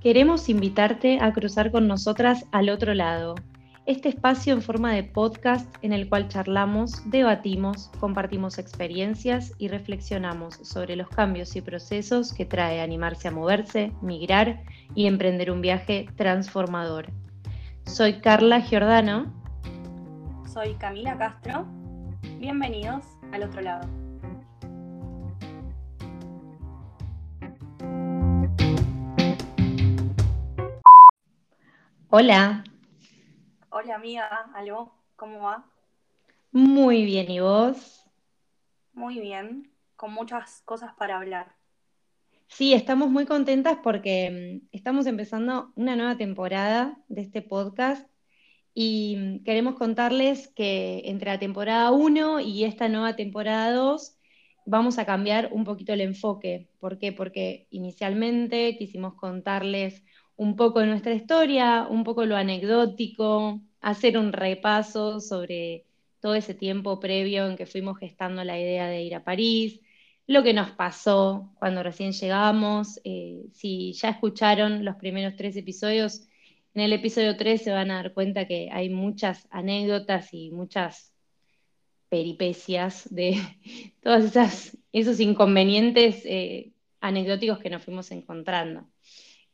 [0.00, 3.34] Queremos invitarte a cruzar con nosotras al otro lado.
[3.84, 10.54] Este espacio en forma de podcast en el cual charlamos, debatimos, compartimos experiencias y reflexionamos
[10.62, 14.62] sobre los cambios y procesos que trae animarse a moverse, migrar
[14.94, 17.08] y emprender un viaje transformador.
[17.84, 19.30] Soy Carla Giordano.
[20.50, 21.66] Soy Camila Castro.
[22.38, 23.99] Bienvenidos al otro lado.
[32.12, 32.64] Hola.
[33.68, 35.64] Hola amiga, aló, ¿cómo va?
[36.50, 38.04] Muy bien, ¿y vos?
[38.92, 41.54] Muy bien, con muchas cosas para hablar.
[42.48, 48.10] Sí, estamos muy contentas porque mm, estamos empezando una nueva temporada de este podcast
[48.74, 54.18] y mm, queremos contarles que entre la temporada 1 y esta nueva temporada 2
[54.66, 56.68] vamos a cambiar un poquito el enfoque.
[56.80, 57.12] ¿Por qué?
[57.12, 60.02] Porque inicialmente quisimos contarles
[60.40, 65.84] un poco nuestra historia, un poco lo anecdótico, hacer un repaso sobre
[66.18, 69.80] todo ese tiempo previo en que fuimos gestando la idea de ir a París,
[70.26, 73.00] lo que nos pasó cuando recién llegamos.
[73.04, 76.26] Eh, si ya escucharon los primeros tres episodios,
[76.72, 81.12] en el episodio 3 se van a dar cuenta que hay muchas anécdotas y muchas
[82.08, 83.36] peripecias de
[84.02, 84.32] todos
[84.90, 88.88] esos inconvenientes eh, anecdóticos que nos fuimos encontrando.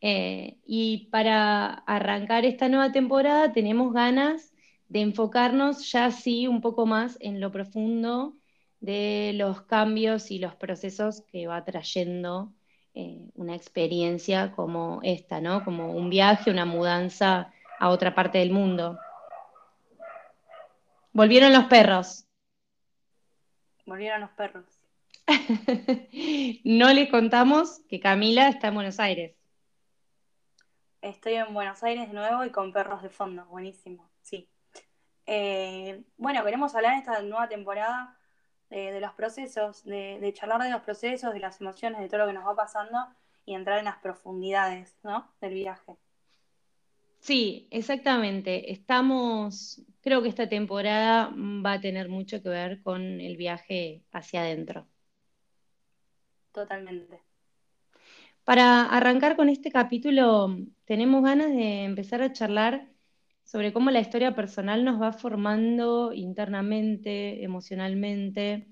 [0.01, 4.53] Eh, y para arrancar esta nueva temporada tenemos ganas
[4.89, 8.37] de enfocarnos ya sí un poco más en lo profundo
[8.81, 12.53] de los cambios y los procesos que va trayendo
[12.95, 15.65] eh, una experiencia como esta, ¿no?
[15.65, 18.99] Como un viaje, una mudanza a otra parte del mundo.
[21.13, 22.27] Volvieron los perros.
[23.87, 24.65] Volvieron los perros.
[26.65, 29.36] no les contamos que Camila está en Buenos Aires.
[31.07, 34.51] Estoy en Buenos Aires de nuevo y con perros de fondo, buenísimo, sí.
[35.25, 38.19] Eh, bueno, queremos hablar en esta nueva temporada
[38.71, 42.33] de, los procesos, de, charlar de los procesos, de las emociones, de todo lo que
[42.33, 42.99] nos va pasando
[43.45, 45.33] y entrar en las profundidades, ¿no?
[45.41, 45.97] Del viaje.
[47.21, 48.73] Sí, exactamente.
[48.73, 54.41] Estamos, creo que esta temporada va a tener mucho que ver con el viaje hacia
[54.41, 54.89] adentro.
[56.51, 57.26] Totalmente.
[58.47, 62.89] Para arrancar con este capítulo, tenemos ganas de empezar a charlar
[63.43, 68.69] sobre cómo la historia personal nos va formando internamente, emocionalmente,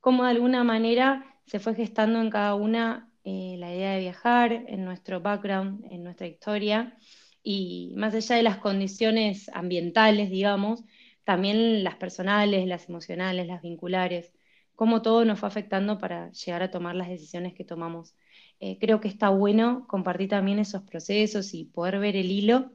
[0.00, 4.52] cómo de alguna manera se fue gestando en cada una eh, la idea de viajar,
[4.52, 6.96] en nuestro background, en nuestra historia,
[7.42, 10.82] y más allá de las condiciones ambientales, digamos,
[11.24, 14.32] también las personales, las emocionales, las vinculares,
[14.74, 18.14] cómo todo nos fue afectando para llegar a tomar las decisiones que tomamos
[18.60, 22.70] eh, creo que está bueno compartir también esos procesos y poder ver el hilo,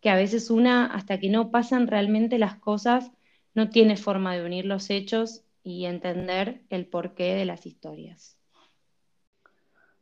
[0.00, 3.12] que a veces una, hasta que no pasan realmente las cosas,
[3.54, 8.38] no tiene forma de unir los hechos y entender el porqué de las historias.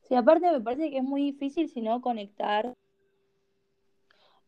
[0.02, 2.72] Sí, aparte me parece que es muy difícil si no conectar.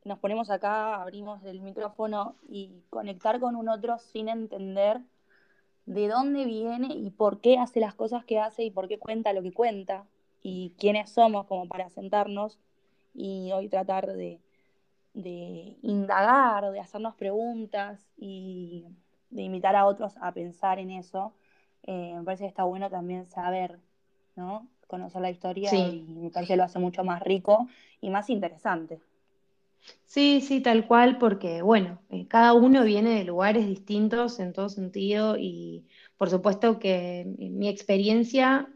[0.05, 5.01] Nos ponemos acá, abrimos el micrófono y conectar con un otro sin entender
[5.87, 9.33] de dónde viene y por qué hace las cosas que hace y por qué cuenta
[9.33, 10.05] lo que cuenta
[10.43, 12.59] y quiénes somos como para sentarnos
[13.15, 14.41] y hoy tratar de,
[15.83, 18.87] indagar, de hacernos preguntas y
[19.31, 21.33] de invitar a otros a pensar en eso.
[21.83, 23.79] Eh, me parece que está bueno también saber,
[24.37, 24.69] ¿no?
[24.87, 27.69] Conocer la historia y me parece que lo hace mucho más rico
[28.01, 29.01] y más interesante.
[30.05, 34.69] Sí, sí, tal cual, porque bueno, eh, cada uno viene de lugares distintos en todo
[34.69, 38.69] sentido y por supuesto que mi experiencia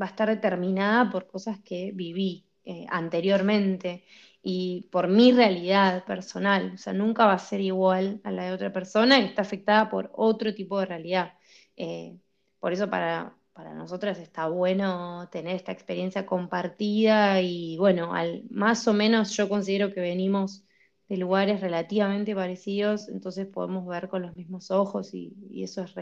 [0.00, 4.04] va a estar determinada por cosas que viví eh, anteriormente
[4.42, 6.72] y por mi realidad personal.
[6.74, 9.88] O sea, nunca va a ser igual a la de otra persona que está afectada
[9.90, 11.34] por otro tipo de realidad.
[11.76, 12.18] Eh,
[12.60, 18.12] por eso para, para nosotras está bueno tener esta experiencia compartida y bueno,
[18.50, 20.64] más o menos yo considero que venimos
[21.08, 25.94] de lugares relativamente parecidos, entonces podemos ver con los mismos ojos y, eso es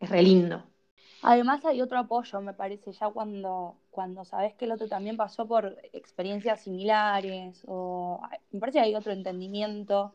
[0.00, 0.75] es re lindo.
[1.22, 5.46] Además hay otro apoyo, me parece, ya cuando, cuando sabes que el otro también pasó
[5.46, 8.20] por experiencias similares, o
[8.52, 10.14] me parece que hay otro entendimiento,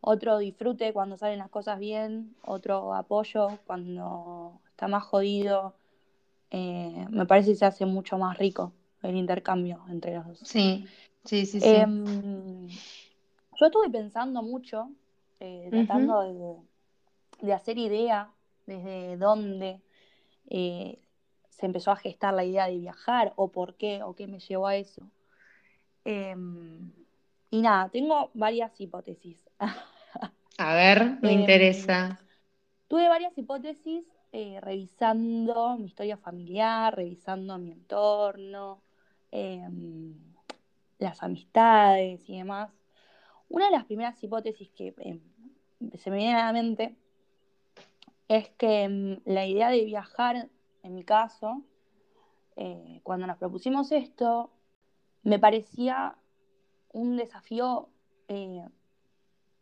[0.00, 5.74] otro disfrute cuando salen las cosas bien, otro apoyo cuando está más jodido.
[6.50, 10.38] Eh, me parece que se hace mucho más rico el intercambio entre los dos.
[10.44, 10.86] Sí,
[11.24, 11.66] sí, sí, sí.
[11.68, 14.88] Em, yo estuve pensando mucho,
[15.40, 16.56] eh, tratando de,
[17.46, 18.30] de hacer idea
[18.66, 19.80] desde dónde
[20.48, 21.00] eh,
[21.50, 24.66] se empezó a gestar la idea de viajar o por qué o qué me llevó
[24.68, 25.10] a eso.
[26.04, 26.92] Em,
[27.50, 29.48] y nada, tengo varias hipótesis.
[30.58, 32.20] A ver, me Em, interesa.
[32.88, 38.82] Tuve varias hipótesis eh, revisando mi historia familiar, revisando mi entorno,
[39.30, 40.14] em,
[40.98, 42.70] las amistades y demás.
[43.48, 44.94] Una de las primeras hipótesis que
[45.98, 46.96] se me viene a la mente
[48.28, 50.48] es que em, la idea de viajar,
[50.82, 51.62] en mi caso,
[52.56, 54.50] eh, cuando nos propusimos esto,
[55.22, 56.16] me parecía
[56.92, 57.88] un desafío
[58.28, 58.64] eh,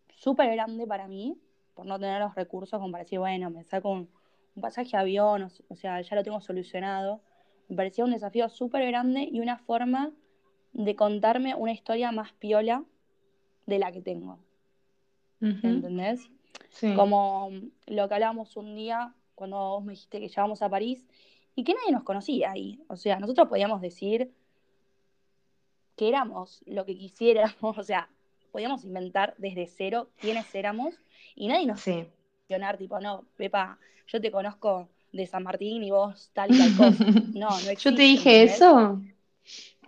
[0.08, 1.38] súper grande para mí,
[1.74, 4.08] por no tener los recursos como para decir, bueno, me saco un,
[4.54, 7.20] un pasaje de avión, o, o sea, ya lo tengo solucionado.
[7.68, 10.12] Me parecía un desafío súper grande y una forma
[10.72, 12.84] de contarme una historia más piola
[13.66, 14.38] de la que tengo.
[15.40, 16.30] Ujú, ¿Entendés?
[16.70, 16.94] Sí.
[16.94, 17.50] Como
[17.86, 21.06] lo que hablábamos un día cuando vos me dijiste que llegamos a París
[21.54, 22.80] y que nadie nos conocía ahí.
[22.88, 24.30] O sea, nosotros podíamos decir
[25.96, 28.08] que éramos lo que quisiéramos, o sea,
[28.52, 30.94] podíamos inventar desde cero quiénes éramos
[31.34, 32.06] y nadie nos Sí.
[32.48, 36.76] mencionar, tipo, no, Pepa, yo te conozco de San Martín y vos tal y tal
[36.76, 37.04] cosa.
[37.34, 37.90] No, no existe.
[37.90, 38.56] Yo te dije ¿entendés?
[38.56, 39.00] eso.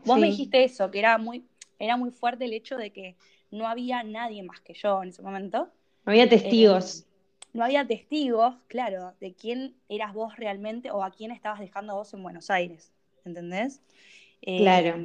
[0.04, 1.44] Vos me dijiste eso, que era muy,
[1.78, 3.16] era muy fuerte el hecho de que
[3.50, 5.68] no había nadie más que yo en ese momento.
[6.04, 7.00] No había testigos.
[7.00, 7.04] Eh,
[7.54, 12.12] no había testigos, claro, de quién eras vos realmente o a quién estabas dejando vos
[12.14, 12.92] en Buenos Aires,
[13.24, 13.80] ¿entendés?
[14.42, 14.96] Eh, Claro.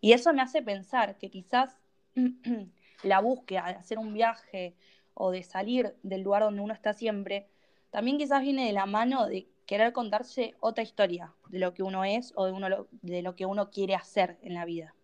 [0.00, 1.76] Y eso me hace pensar que quizás
[3.02, 4.74] la búsqueda de hacer un viaje
[5.14, 7.48] o de salir del lugar donde uno está siempre,
[7.90, 12.04] también quizás viene de la mano de querer contarse otra historia de lo que uno
[12.04, 14.94] es o de, uno lo- de lo que uno quiere hacer en la vida.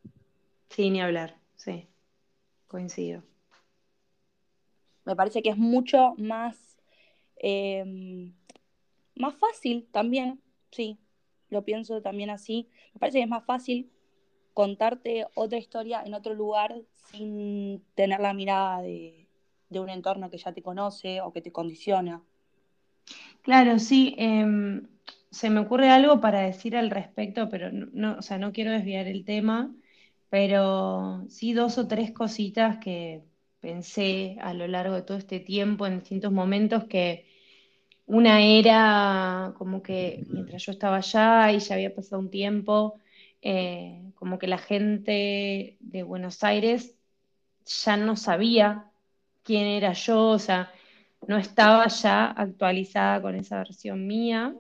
[0.69, 1.37] Sí, ni hablar.
[1.57, 1.87] Sí.
[2.69, 3.23] Coincido.
[5.05, 6.79] Me parece que es mucho más,
[7.37, 8.32] eh,
[9.14, 10.99] más fácil también, sí,
[11.49, 12.69] lo pienso también así.
[12.94, 13.91] Me parece que es más fácil
[14.55, 19.26] contarte otra historia en otro lugar sin tener la mirada de,
[19.69, 22.23] de un entorno que ya te conoce o que te condiciona.
[23.43, 24.14] Claro, sí.
[24.19, 24.87] em,
[25.31, 28.73] se me ocurre algo para decir al respecto, pero no, no, o sea, no quiero
[28.73, 29.75] desviar el tema,
[30.29, 33.23] pero sí dos o tres cositas que
[33.61, 37.27] pensé a lo largo de todo este tiempo en distintos momentos que
[38.07, 42.99] una era como que mientras yo estaba allá y ya había pasado un tiempo,
[43.43, 46.97] eh, como que la gente de Buenos Aires
[47.65, 48.91] ya no sabía
[49.45, 50.73] quién era yo, o sea,
[51.29, 54.55] no estaba ya actualizada con esa versión mía.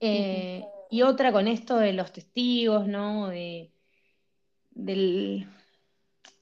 [0.00, 3.28] Eh, y otra con esto de los testigos, ¿no?
[3.28, 3.72] De,
[4.72, 5.48] del,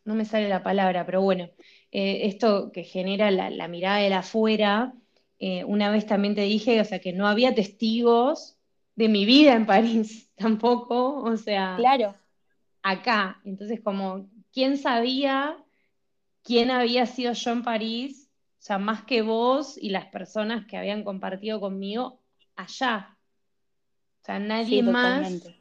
[0.04, 1.50] no me sale la palabra, pero bueno,
[1.92, 4.94] eh, esto que genera la, la mirada de la afuera,
[5.38, 8.58] eh, una vez también te dije, o sea, que no había testigos
[8.96, 12.14] de mi vida en París tampoco, o sea, Claro,
[12.82, 13.40] acá.
[13.44, 15.56] Entonces, como, ¿quién sabía
[16.44, 18.30] quién había sido yo en París?
[18.60, 22.20] O sea, más que vos y las personas que habían compartido conmigo
[22.56, 23.18] allá.
[24.22, 25.52] O sea, nadie sí, más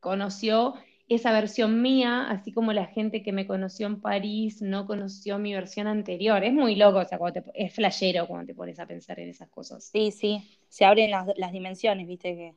[0.00, 0.74] conoció
[1.14, 5.52] esa versión mía, así como la gente que me conoció en París no conoció mi
[5.54, 6.42] versión anterior.
[6.44, 9.28] Es muy loco, o sea, cuando te- es flashero cuando te pones a pensar en
[9.30, 9.90] esas cosas.
[9.92, 12.54] Sí, sí, se abren las, las dimensiones, viste que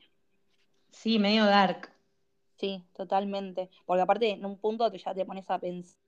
[0.92, 1.90] Sí, medio dark.
[2.56, 3.70] sí, totalmente.
[3.86, 5.98] Porque aparte en un punto te, ya te pones a pensar.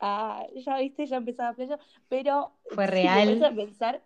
[0.00, 3.28] Ah, ya viste, ya empezaba a playar, pero Fue real.
[3.28, 4.02] te pones a pensar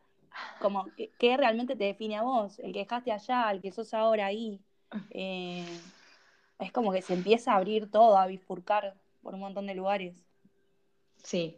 [0.59, 4.27] como qué realmente te define a vos, el que dejaste allá, el que sos ahora
[4.27, 4.61] ahí.
[5.11, 5.83] Eh,
[6.61, 10.25] es como que se empieza a abrir todo, a bifurcar por un montón de lugares.
[11.25, 11.57] Sí,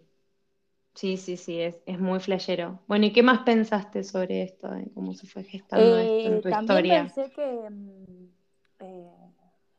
[0.95, 2.81] sí, sí, sí, es, es muy flashero.
[2.89, 6.43] Bueno, ¿y qué más pensaste sobre esto, de cómo se fue gestando esto en Eh,
[6.43, 7.15] tu también historia?
[7.15, 8.27] pensé que mm,
[8.81, 9.33] eh,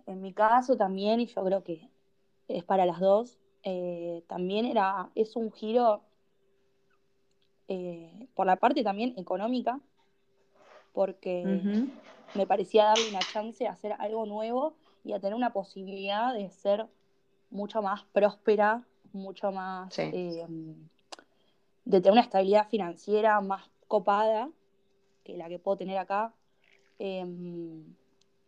[0.07, 1.89] en mi caso también, y yo creo que
[2.47, 6.03] es para las dos, eh, también era, es un giro
[8.35, 9.79] por la parte también económica,
[10.91, 11.65] porque
[12.33, 16.49] me parecía darle una chance a hacer algo nuevo y a tener una posibilidad de
[16.49, 16.87] ser
[17.49, 20.09] mucho más próspera, mucho más, Sí.
[20.13, 20.47] eh,
[21.85, 24.49] de tener una estabilidad financiera más copada
[25.23, 26.33] que la que puedo tener acá.
[26.99, 27.25] Eh,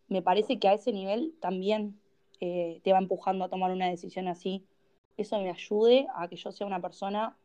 [0.08, 1.98] me parece que a ese nivel también
[2.40, 4.64] eh, te va empujando a tomar una decisión así.
[5.16, 7.36] Eso me ayude a que yo sea una persona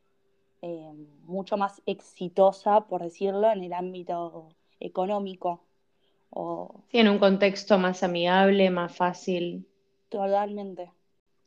[0.61, 4.49] eh, mucho más exitosa, por decirlo, en el ámbito
[4.79, 5.61] económico.
[6.31, 9.65] O Sí, en un contexto más amigable, más fácil.
[10.09, 10.93] totalmente.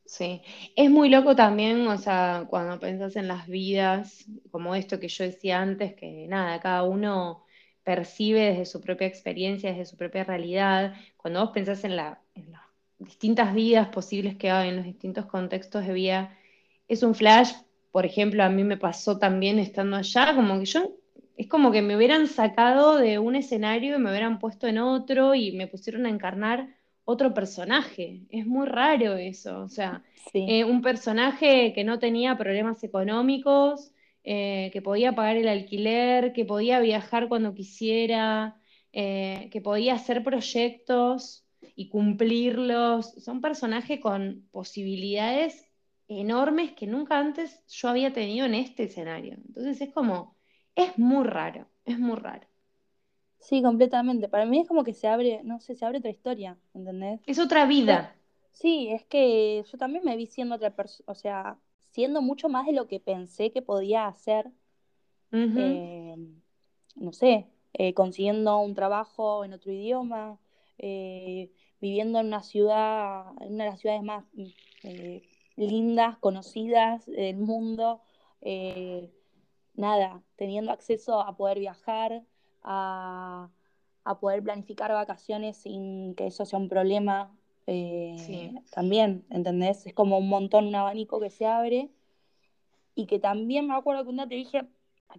[0.07, 0.43] Sí,
[0.77, 5.25] es muy loco también, o sea, cuando pensás en las vidas, como esto que yo
[5.25, 7.45] decía antes, que nada, cada uno
[7.83, 10.95] percibe desde su propia experiencia, desde su propia realidad.
[11.17, 12.61] Cuando vos pensás en la, en los
[12.99, 16.39] distintas vidas posibles que hay en los distintos contextos de vida.
[16.89, 17.53] Es un flash,
[17.91, 20.93] por ejemplo, a mí me pasó también estando allá, como que yo,
[21.37, 25.35] es como que me hubieran sacado de un escenario y me hubieran puesto en otro
[25.35, 26.69] y me pusieron a encarnar
[27.05, 28.23] otro personaje.
[28.31, 34.71] Es muy raro eso, o sea, eh, un personaje que no tenía problemas económicos, eh,
[34.73, 38.57] que podía pagar el alquiler, que podía viajar cuando quisiera,
[38.93, 41.45] eh, que podía hacer proyectos
[41.77, 43.13] y cumplirlos.
[43.23, 45.67] Son personajes con posibilidades
[46.09, 49.35] enormes que nunca antes yo había tenido en este escenario.
[49.47, 50.34] Entonces es como,
[50.75, 52.47] es muy raro, es muy raro.
[53.45, 54.29] Sí, completamente.
[54.29, 57.21] Para mí es como que se abre, no sé, se abre otra historia, ¿entendés?
[57.27, 58.15] Es otra vida.
[58.53, 61.59] Sí, es que yo también me vi siendo otra persona, o sea,
[61.91, 64.51] siendo mucho más de lo que pensé que podía hacer.
[65.33, 66.17] Eh,
[66.95, 70.39] no sé, eh, consiguiendo un trabajo en otro idioma,
[70.79, 71.51] eh,
[71.81, 74.25] viviendo en una ciudad, en una de las ciudades más
[75.57, 78.01] lindas, conocidas del mundo,
[79.75, 82.23] nada, teniendo acceso a poder viajar,
[82.63, 83.51] a,
[84.21, 87.35] poder planificar vacaciones sin que eso sea un problema.
[87.67, 89.87] Eh, también, ¿entendés?
[89.87, 91.91] Es como un montón, un abanico que se abre.
[92.95, 94.69] Y que también me acuerdo que un día te dije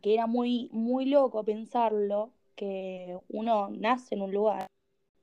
[0.01, 4.67] que era muy, muy loco pensarlo, que uno nace en un lugar,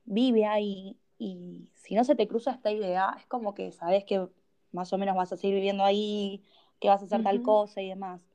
[0.05, 4.27] vive ahí, y si no se te cruza esta idea, es como que sabes que
[4.71, 6.43] más o menos vas a seguir viviendo ahí,
[6.81, 8.32] que vas a hacer tal cosa y demás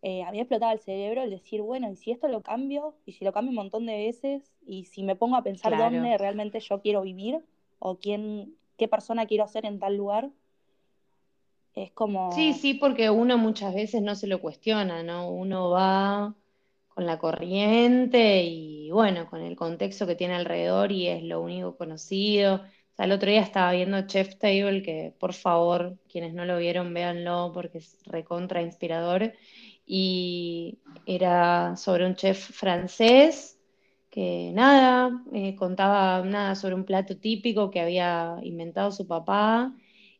[0.00, 2.94] eh, a mí explotaba el cerebro el decir, bueno, ¿y si esto lo cambio?
[3.04, 4.52] ¿Y si lo cambio un montón de veces?
[4.64, 7.44] ¿Y si me pongo a pensar dónde realmente yo quiero vivir?
[7.80, 10.30] ¿O quién, qué persona quiero ser en tal lugar?
[11.74, 12.30] Es como...
[12.32, 15.30] Sí, sí, porque uno muchas veces no se lo cuestiona, ¿no?
[15.30, 16.34] Uno va
[16.88, 21.76] con la corriente y bueno, con el contexto que tiene alrededor y es lo único
[21.76, 22.54] conocido.
[22.56, 26.58] O sea, el otro día estaba viendo Chef Table, que por favor, quienes no lo
[26.58, 29.32] vieron, véanlo porque es recontra inspirador
[29.88, 33.58] y era sobre un chef francés
[34.10, 39.74] que nada, eh, contaba nada sobre un plato típico que había inventado su papá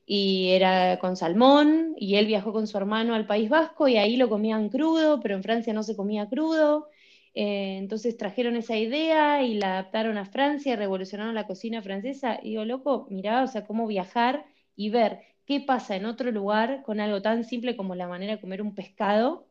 [0.07, 4.17] y era con salmón y él viajó con su hermano al País Vasco y ahí
[4.17, 6.89] lo comían crudo, pero en Francia no se comía crudo.
[7.35, 12.39] Eh, entonces trajeron esa idea y la adaptaron a Francia revolucionaron la cocina francesa.
[12.43, 14.47] Y digo, loco, mirá, o sea, cómo viajar
[14.77, 18.41] y ver qué pasa en otro lugar con algo tan simple como la manera de
[18.41, 19.48] comer un pescado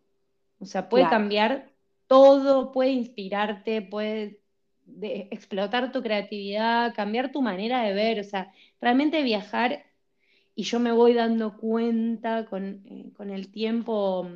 [0.60, 1.70] o sea, puede cambiar
[2.08, 4.40] todo, puede inspirarte, puede
[5.02, 8.20] explotar tu creatividad, cambiar tu manera de ver.
[8.20, 9.86] O sea, realmente viajar,
[10.56, 14.28] y yo me voy dando cuenta con, eh, con el tiempo,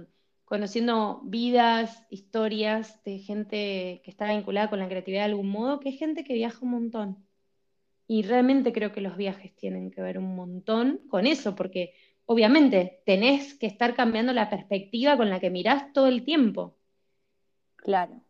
[0.46, 5.90] conociendo vidas, historias de gente que está vinculada con la creatividad de algún modo, que
[5.90, 7.26] es gente que viaja un montón.
[8.06, 11.94] Y realmente creo que los viajes tienen que ver un montón con eso, porque
[12.26, 16.78] obviamente tenés que estar cambiando la perspectiva con la que mirás todo el tiempo.
[17.76, 18.22] Claro.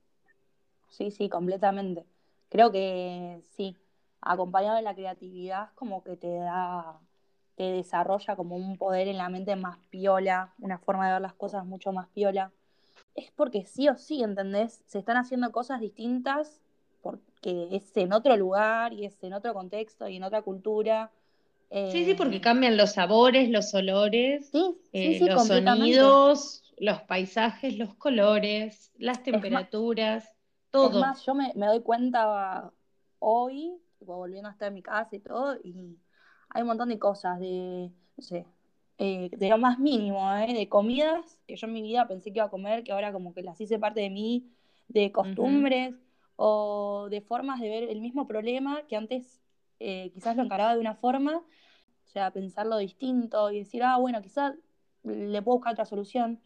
[0.90, 2.06] Sí, sí, completamente.
[2.50, 3.78] Creo que sí,
[4.22, 7.00] acompañado de la creatividad como que te da,
[7.56, 11.34] te desarrolla como un poder en la mente más piola, una forma de ver las
[11.34, 12.52] cosas mucho más piola.
[13.16, 14.84] Es porque sí o sí, ¿entendés?
[14.88, 16.62] Se están haciendo cosas distintas
[17.02, 21.12] porque es en otro lugar y es en otro contexto y en otra cultura
[21.72, 24.51] sí, sí, porque eh, cambian los sabores, los olores,
[24.92, 30.30] eh, los sonidos, los paisajes, los colores, las temperaturas,
[30.70, 30.90] todo.
[30.90, 32.72] Es más, yo me, doy cuenta
[33.20, 35.98] hoy, volviendo a estar en mi casa y todo, y
[36.50, 38.46] hay un montón de cosas, de, no sé,
[38.98, 42.46] eh, de lo más mínimo, de comidas que yo en mi vida pensé que iba
[42.46, 44.46] a comer, que ahora como que las hice parte de mí,
[44.90, 45.96] de costumbres
[46.36, 49.41] o de formas de ver el mismo problema que antes
[50.14, 51.44] quizás lo encaraba de una forma
[52.12, 54.54] o sea, pensarlo distinto y decir, ah, bueno, quizás
[55.04, 56.42] le puedo buscar otra solución.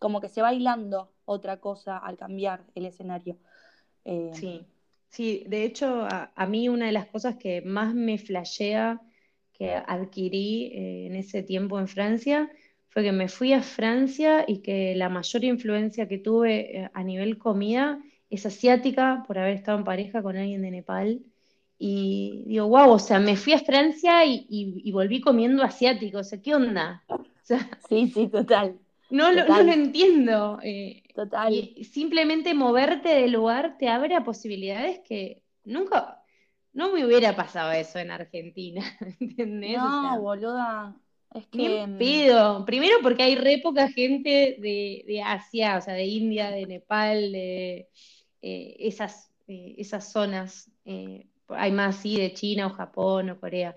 [0.00, 3.36] Como que se va hilando otra cosa al cambiar el escenario.
[4.04, 4.66] Eh, sí,
[5.08, 9.00] sí, de hecho, a, mí una de las cosas que más me flashea
[9.52, 12.50] que adquirí eh, en ese tiempo en Francia
[12.88, 17.04] fue que me fui a Francia y que la mayor influencia que tuve eh, a
[17.04, 21.22] nivel comida es asiática por haber estado en pareja con alguien de Nepal
[21.78, 26.40] y digo, wow, o sea, me fui a Francia y, volví comiendo asiático, o sea,
[26.40, 27.02] ¿qué onda?
[27.88, 28.78] sí, sí, total.
[29.10, 30.58] No, Lo, no lo entiendo.
[30.62, 31.52] Eh, total.
[31.52, 36.22] Y simplemente moverte del lugar te abre a posibilidades que nunca,
[36.72, 38.82] no me hubiera pasado eso en Argentina,
[39.20, 39.78] ¿entendés?
[39.78, 40.96] No, boluda.
[41.34, 41.86] Es que.
[41.98, 42.64] pido.
[42.64, 47.88] Primero porque hay re poca gente de, Asia, o sea, de India, de Nepal, de
[48.40, 50.70] eh, esas, eh, esas zonas
[51.48, 53.76] hay más, sí, de China o Japón o Corea.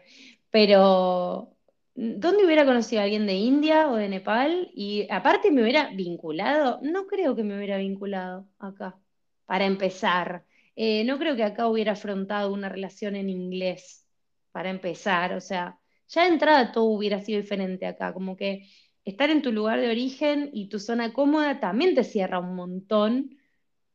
[0.49, 1.55] Pero,
[1.95, 4.71] ¿dónde hubiera conocido a alguien de India o de Nepal?
[4.73, 8.99] Y aparte me hubiera vinculado, no creo que me hubiera vinculado acá,
[9.45, 10.45] para empezar.
[10.75, 14.07] Eh, no creo que acá hubiera afrontado una relación en inglés,
[14.51, 15.33] para empezar.
[15.33, 18.67] O sea, ya de entrada todo hubiera sido diferente acá, como que
[19.05, 23.37] estar en tu lugar de origen y tu zona cómoda también te cierra un montón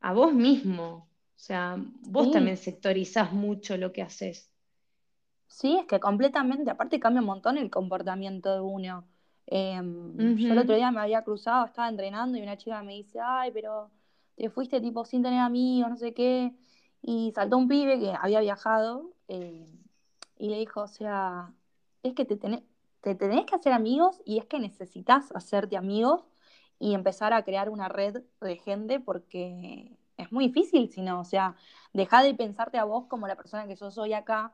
[0.00, 1.08] a vos mismo.
[1.44, 1.76] O sea,
[2.08, 4.50] vos también sectorizás mucho lo que haces.
[5.46, 9.04] Sí, es que completamente, aparte cambia un montón el comportamiento de uno.
[9.46, 13.20] Em, yo el otro día me había cruzado, estaba entrenando y una chica me dice,
[13.22, 13.90] ay, pero
[14.36, 16.54] te fuiste tipo sin tener amigos, no sé qué.
[17.02, 19.66] Y saltó un pibe que había viajado eh,
[20.38, 21.52] y le dijo, o sea,
[22.02, 22.62] es que te tenés,
[23.02, 26.24] te tenés que hacer amigos y es que necesitas hacerte amigos
[26.78, 29.94] y empezar a crear una red de gente porque
[30.34, 31.56] muy difícil si no, o sea,
[31.92, 34.52] deja de pensarte a vos como la persona que yo soy acá,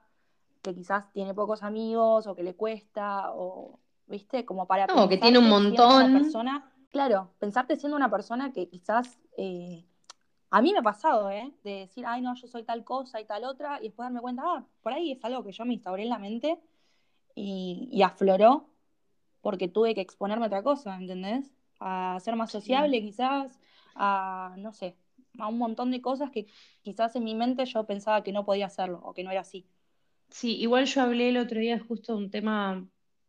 [0.62, 4.86] que quizás tiene pocos amigos o que le cuesta o, viste, como para...
[4.86, 6.12] No, que tiene un montón.
[6.12, 9.18] persona, claro, pensarte siendo una persona que quizás...
[9.36, 9.84] Eh,
[10.52, 11.52] a mí me ha pasado, ¿eh?
[11.62, 14.42] De decir, ay, no, yo soy tal cosa y tal otra, y después darme cuenta,
[14.44, 16.58] ah, por ahí es algo que yo me instauré en la mente
[17.36, 18.66] y, afloró
[19.42, 21.50] porque tuve que exponerme a otra cosa, ¿entendés?
[21.78, 23.58] A ser más sociable quizás,
[23.94, 24.96] a, no sé,
[25.40, 26.46] a un montón de cosas que
[26.82, 29.66] quizás en mi mente yo pensaba que no podía hacerlo o que no era así.
[30.28, 32.86] Sí, igual yo hablé el otro día justo de un tema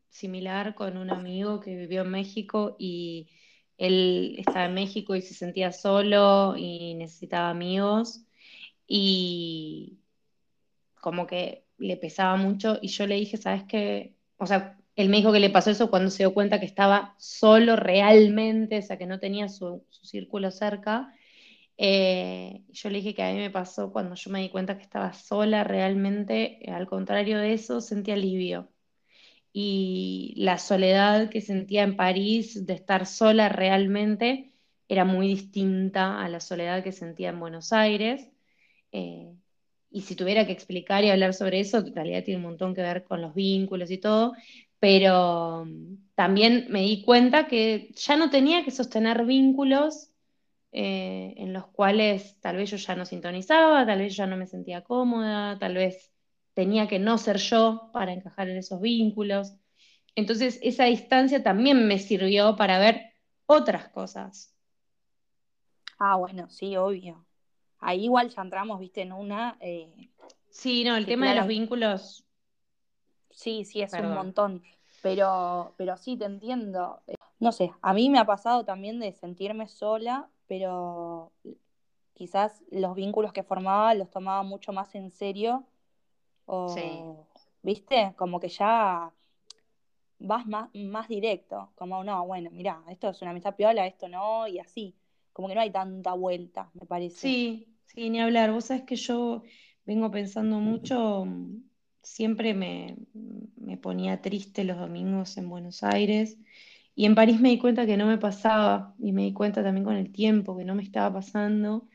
[0.09, 3.27] similar con un amigo que vivió en México y
[3.77, 8.23] él estaba en México y se sentía solo y necesitaba amigos
[8.85, 9.97] y
[10.99, 14.13] como que le pesaba mucho y yo le dije, ¿sabes qué?
[14.37, 17.15] O sea, él me dijo que le pasó eso cuando se dio cuenta que estaba
[17.17, 21.13] solo realmente, o sea, que no tenía su, círculo cerca.
[21.77, 24.83] Eh, yo le dije que a mí me pasó cuando yo me di cuenta que
[24.83, 28.71] estaba sola realmente, al contrario de eso, sentí alivio.
[29.53, 34.51] Y la soledad que sentía en París de estar sola realmente
[34.87, 38.29] era muy distinta a la soledad que sentía en Buenos Aires.
[38.91, 39.33] Eh,
[39.91, 42.81] y si tuviera que explicar y hablar sobre eso, en realidad tiene un montón que
[42.81, 44.33] ver con los vínculos y todo,
[44.79, 50.10] pero mm, también me di cuenta que ya no tenía que sostener vínculos
[50.71, 54.37] eh, en los cuales tal vez yo ya no sintonizaba, tal vez yo ya no
[54.37, 56.13] me sentía cómoda, tal vez
[56.53, 59.53] tenía que no ser yo para encajar en esos vínculos.
[60.15, 63.13] Entonces esa distancia también me sirvió para ver
[63.45, 64.55] otras cosas.
[65.99, 67.25] Ah, bueno, sí, obvio
[67.81, 69.57] ahí igual ya entramos, viste, en una...
[69.59, 70.09] Eh,
[70.49, 72.25] sí, no, el tema de los vínculos...
[73.31, 74.61] Sí, sí, es un montón,
[75.01, 77.01] pero, pero sí, te entiendo.
[77.07, 81.31] Eh, no sé, a mí me ha pasado también de sentirme sola, pero
[82.13, 85.63] quizás los vínculos que formaba los tomaba mucho más en serio.
[86.45, 87.25] O,
[87.61, 88.13] ¿viste?
[88.17, 89.13] Como que ya
[90.19, 94.45] vas más, más directo, como no, bueno, mira, esto es una amistad piola, esto no,
[94.45, 94.93] y así.
[95.31, 97.15] Como que no hay tanta vuelta, me parece.
[97.15, 98.51] Sí, Sí, ni hablar.
[98.51, 99.43] Vos sabés que yo
[99.85, 101.25] vengo pensando mucho,
[102.01, 102.97] siempre me,
[103.81, 106.37] ponía triste los domingos en Buenos Aires
[106.95, 109.85] y en París me di cuenta que no me pasaba y me di cuenta también
[109.85, 111.87] con el tiempo que no me estaba pasando.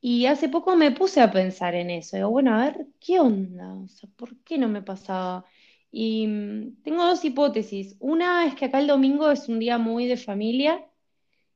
[0.00, 2.16] Y hace poco me puse a pensar en eso.
[2.16, 3.74] Digo, bueno, a ver, ¿qué onda?
[3.74, 5.44] O sea, ¿por qué no me pasaba?
[5.90, 7.96] Y mm, tengo dos hipótesis.
[8.00, 10.86] Una es que acá el domingo es un día muy de familia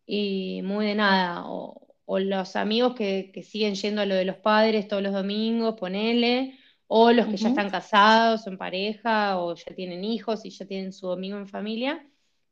[0.07, 1.45] y muy de nada.
[1.47, 5.77] O, o los amigos que, siguen yendo a lo de los padres todos los domingos,
[5.79, 10.67] ponele, o los que ya están casados en pareja, o ya tienen hijos y ya
[10.67, 12.05] tienen su domingo en familia.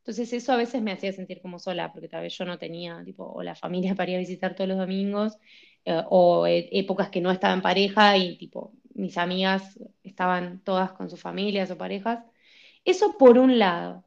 [0.09, 3.03] Entonces eso a veces me hacía sentir como sola, porque tal vez yo no tenía,
[3.05, 5.37] tipo, o la familia para ir a visitar todos los domingos,
[5.85, 10.93] eh, o e, épocas que no estaba en pareja y tipo, mis amigas estaban todas
[10.93, 12.25] con sus familias o parejas.
[12.85, 14.05] Eso por un lado.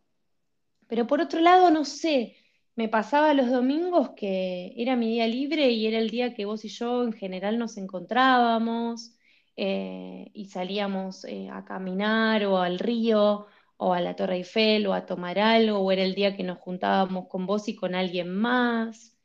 [0.87, 2.35] Pero por otro lado, no sé,
[2.75, 6.65] me pasaba los domingos que era mi día libre y era el día que vos
[6.65, 9.15] y yo en general nos encontrábamos
[9.55, 13.47] eh, y salíamos eh, a caminar o al río
[13.83, 16.59] o a la Torre Eiffel o a tomar algo, o era el día que nos
[16.59, 19.17] juntábamos con vos y con alguien más.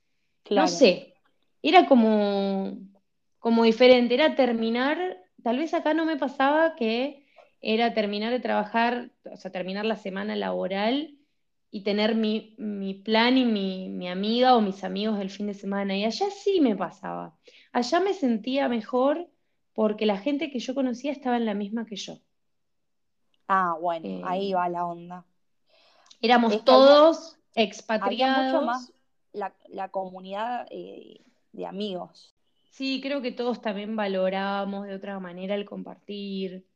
[0.48, 1.12] No sé,
[1.62, 2.78] era como,
[3.38, 7.26] como diferente, era terminar, tal vez acá no me pasaba que
[7.60, 11.18] era terminar de trabajar, o sea, terminar la semana laboral
[11.70, 15.98] y tener mi, plan y mi, amiga o mis amigos del fin de semana.
[15.98, 17.36] Y allá sí me pasaba.
[17.72, 19.28] Allá me sentía mejor
[19.74, 22.20] porque la gente que yo conocía estaba en la misma que yo.
[23.48, 25.24] Ah, bueno, ahí eh, va la onda.
[26.20, 28.52] Éramos todos expatriados.
[28.52, 28.92] mucho más
[29.32, 31.20] la, comunidad eh,
[31.52, 32.34] de amigos.
[32.70, 36.66] Sí, creo que todos también valorábamos de otra manera el compartir.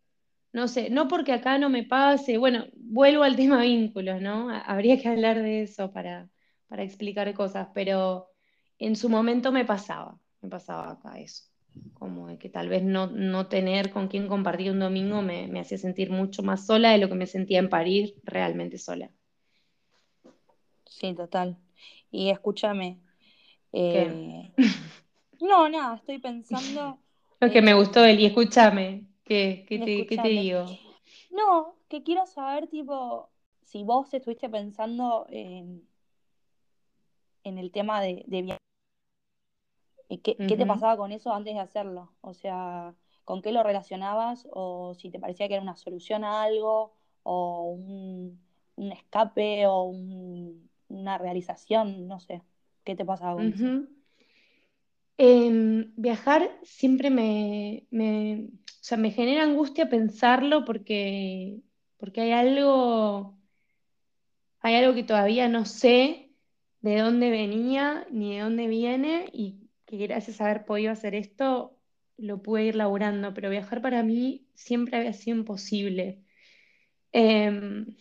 [0.53, 4.49] no sé, no porque acá no me pase, bueno, vuelvo al tema vínculos, ¿no?
[4.51, 6.29] Habría que hablar de eso para,
[6.69, 8.31] para explicar cosas, pero
[8.79, 11.45] en su momento me pasaba, me pasaba acá eso,
[11.95, 15.61] como de que tal vez no, no tener con quién compartir un domingo me, me
[15.61, 19.11] hacía sentir mucho más sola de lo que me sentía en París realmente sola.
[20.87, 21.57] Sí, total.
[22.11, 23.01] Y escúchame.
[23.73, 24.01] ¿Qué?
[24.03, 24.53] eh,
[25.41, 26.99] No, nada, estoy pensando.
[27.41, 30.67] Lo que me gustó él, y escúchame, ¿qué, qué te, qué te digo?
[31.31, 33.31] No, que quiero saber, tipo,
[33.65, 35.87] si vos estuviste pensando en,
[37.45, 38.61] en el tema de, de viajar.
[40.11, 42.13] ¿Y ¿Qué, qué te pasaba con eso antes de hacerlo?
[42.23, 42.95] O sea,
[43.25, 44.49] ¿con qué lo relacionabas?
[44.53, 46.95] O si te parecía que era una solución a algo,
[47.25, 48.41] o un,
[48.77, 52.43] un escape, o un- una realización, no sé.
[52.85, 53.73] ¿Qué te pasaba con eso?
[55.19, 61.61] Em, viajar siempre me, me, o sea, me genera angustia pensarlo porque,
[61.99, 63.39] porque hay algo,
[64.61, 66.33] hay algo que todavía no sé
[66.81, 69.60] de dónde venía ni de dónde viene y
[69.91, 71.77] que gracias a haber podido hacer esto
[72.17, 76.23] lo pude ir laburando, pero viajar para mí siempre había sido imposible.
[77.13, 77.97] Em,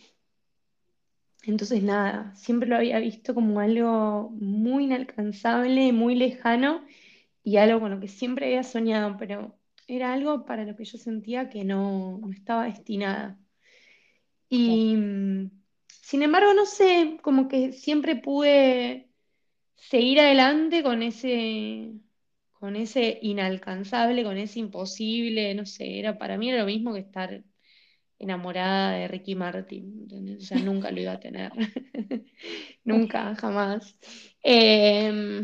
[1.42, 6.84] entonces nada, siempre lo había visto como algo muy inalcanzable, muy lejano
[7.42, 10.98] y algo con lo que siempre había soñado, pero era algo para lo que yo
[10.98, 13.38] sentía que no, no estaba destinada.
[14.48, 15.50] Y mm,
[16.02, 19.09] sin embargo, no sé, como que siempre pude
[19.80, 21.92] seguir adelante con ese,
[22.52, 27.00] con ese inalcanzable, con ese imposible, no sé, era para mí era lo mismo que
[27.00, 27.42] estar
[28.18, 30.08] enamorada de Ricky Martin.
[30.38, 31.52] O sea, nunca lo iba a tener,
[32.84, 33.96] nunca, jamás.
[34.42, 35.42] Eh,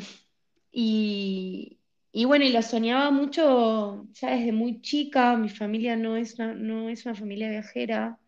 [0.73, 1.81] y,
[2.13, 6.89] y bueno, y lo soñaba mucho ya desde muy chica, mi familia no es no
[6.89, 8.19] es una familia viajera,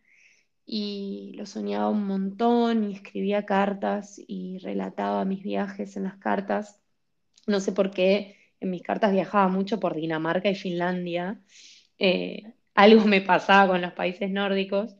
[0.70, 6.78] y lo soñaba un montón y escribía cartas y relataba mis viajes en las cartas.
[7.46, 11.40] No sé por qué en mis cartas viajaba mucho por Dinamarca y Finlandia.
[11.98, 14.94] Eh, algo me pasaba con los países nórdicos.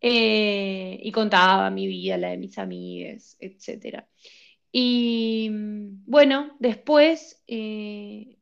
[0.00, 4.08] Eh, y contaba mi vida, la de mis amigas, etcétera.
[4.72, 8.38] Y mm, bueno, después eh,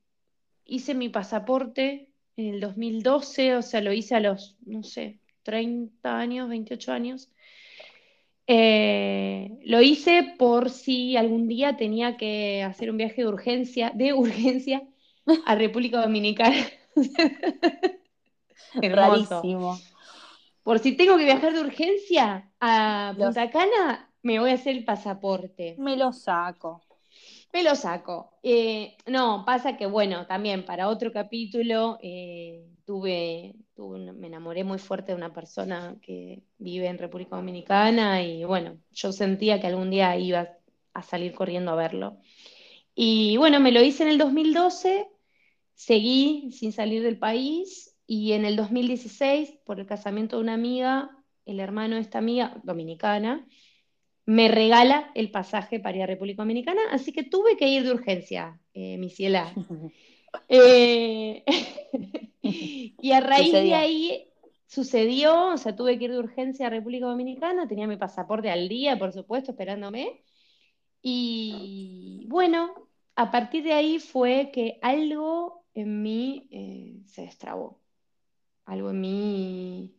[0.64, 6.18] hice mi pasaporte en el 2012, o sea, lo hice a los, no sé, 30
[6.18, 7.30] años, 28 años.
[8.46, 14.12] Eh, lo hice por si algún día tenía que hacer un viaje de urgencia, de
[14.12, 14.82] urgencia
[15.46, 16.54] a República Dominicana.
[18.74, 19.78] Rarísimo.
[20.62, 24.76] Por si tengo que viajar de urgencia a Los, Punta Cana, me voy a hacer
[24.76, 25.76] el pasaporte.
[25.78, 26.82] me lo saco.
[27.52, 28.38] Me lo saco.
[28.42, 34.78] Eh, no, pasa que, bueno, también para otro capítulo eh, tuve, tuve me enamoré muy
[34.78, 39.90] fuerte de una persona que vive en República Dominicana y, bueno, yo sentía que algún
[39.90, 40.48] día iba
[40.92, 42.18] a salir corriendo a verlo.
[42.94, 45.08] Y, bueno, me lo hice en el 2012,
[45.74, 51.10] seguí sin salir del país y en el 2016, por el casamiento de una amiga,
[51.46, 53.46] el hermano de esta amiga, dominicana,
[54.28, 57.92] me regala el pasaje para ir a República Dominicana, así que tuve que ir de
[57.92, 59.52] urgencia, eh, mi ciela.
[60.50, 61.42] Eh,
[62.42, 64.28] y a raíz de ahí
[64.66, 68.68] sucedió, o sea, tuve que ir de urgencia a República Dominicana, tenía mi pasaporte al
[68.68, 70.22] día, por supuesto, esperándome.
[71.00, 77.80] Y bueno, a partir de ahí fue que algo en mí eh, se destrabó,
[78.66, 79.97] algo en mí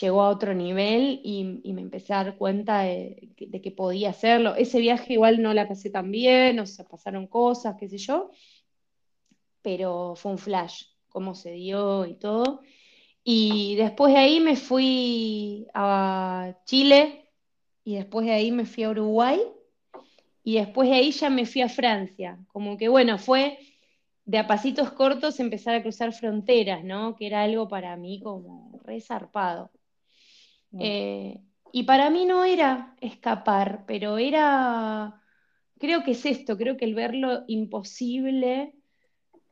[0.00, 4.54] llegó a otro nivel y, me empecé a dar cuenta de, de que podía hacerlo.
[4.54, 8.30] Ese viaje igual no la pasé tan bien, o sea, pasaron cosas, qué sé yo,
[9.62, 12.60] pero fue un flash, cómo se dio y todo.
[13.24, 17.30] Y después de ahí me fui a Chile
[17.84, 19.40] y después de ahí me fui a Uruguay
[20.44, 22.38] y después de ahí ya me fui a Francia.
[22.52, 23.58] Como que bueno, fue
[24.26, 27.16] de a pasitos cortos empezar a cruzar fronteras, ¿no?
[27.16, 29.70] Que era algo para mí como re zarpado.
[30.70, 35.20] Bueno, Eh, y para mí no era escapar, pero era,
[35.78, 38.74] creo que es esto, creo que el ver lo imposible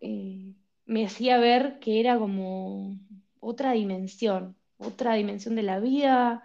[0.00, 0.54] eh,
[0.86, 2.98] me hacía ver que era como
[3.40, 6.44] otra dimensión, otra dimensión de la vida,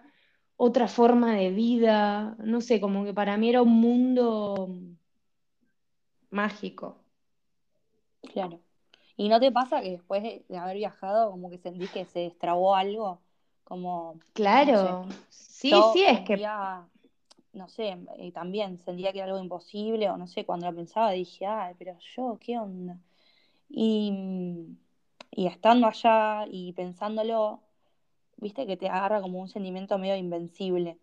[0.58, 4.70] otra forma de vida, no sé, como que para mí era un mundo
[6.32, 7.04] mágico.
[8.22, 8.60] Claro.
[9.16, 12.76] ¿Y no te pasa que después de, haber viajado, como que sentís que se destrabó
[12.76, 13.22] algo?
[13.66, 16.38] Como, no sé, Claro, sí, sí, es que,
[17.52, 21.12] no sé, eh, también sentía que era algo imposible, o no sé, cuando lo pensaba
[21.12, 22.98] dije, ay, pero yo, ¿qué onda?
[23.68, 24.78] Y,
[25.32, 27.62] y estando allá y pensándolo,
[28.38, 30.98] viste que te agarra como un sentimiento medio invencible.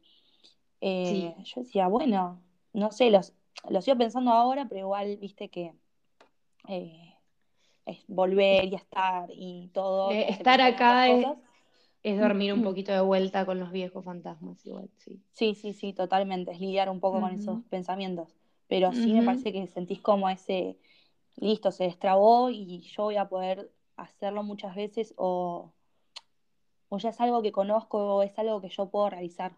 [0.80, 2.40] Eh, yo decía, bueno,
[2.72, 3.34] no sé, los,
[3.68, 5.74] lo sigo pensando ahora, pero igual, viste que
[6.68, 7.05] eh,
[7.86, 10.10] es volver y estar y todo.
[10.10, 11.26] estar acá es,
[12.02, 15.20] es, dormir un poquito de vuelta con los viejos fantasmas, igual, sí.
[15.32, 18.34] Sí, sí, sí, totalmente, es lidiar un poco con esos pensamientos.
[18.68, 20.76] Pero sí me parece que sentís como ese,
[21.36, 25.72] listo, se destrabó y yo voy a poder hacerlo muchas veces o,
[26.88, 29.52] o ya es algo que conozco o es algo que yo puedo realizar.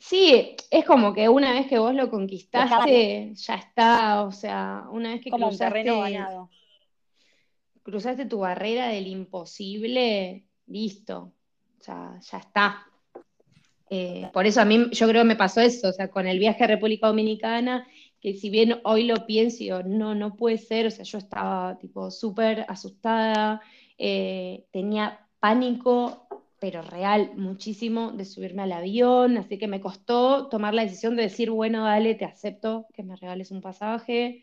[0.00, 5.10] Sí, es como que una vez que vos lo conquistaste, ya está, o sea, una
[5.10, 6.50] vez que como cruzaste, ganado.
[7.84, 11.32] Cruzaste tu barrera del imposible, listo,
[11.78, 12.86] o sea, ya está.
[13.90, 16.40] Eh, por eso a mí yo creo que me pasó eso, o sea, con el
[16.40, 17.86] viaje a República Dominicana,
[18.20, 21.78] que si bien hoy lo pienso, digo, no, no puede ser, o sea, yo estaba
[21.78, 23.60] tipo súper asustada,
[23.98, 26.26] eh, tenía pánico
[26.64, 31.24] pero real muchísimo de subirme al avión, así que me costó tomar la decisión de
[31.24, 34.42] decir, bueno, dale, te acepto que me regales un pasaje.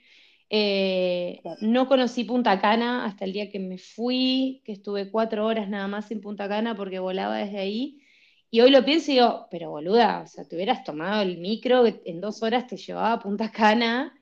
[0.53, 5.69] Eh, no conocí Punta Cana hasta el día que me fui, que estuve cuatro horas
[5.69, 8.01] nada más en Punta Cana porque volaba desde ahí.
[8.49, 11.85] Y hoy lo pienso y digo, pero boluda, o sea, te hubieras tomado el micro,
[11.85, 14.13] en dos horas te llevaba a Punta Cana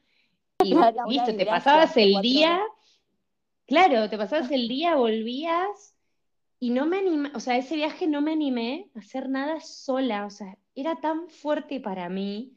[0.63, 0.75] y
[1.07, 2.61] listo, te pasabas el día,
[3.65, 5.97] claro, te pasabas el día, volvías
[6.59, 10.27] y no me animé, o sea, ese viaje no me animé a hacer nada sola,
[10.27, 12.55] o sea, era tan fuerte para mí,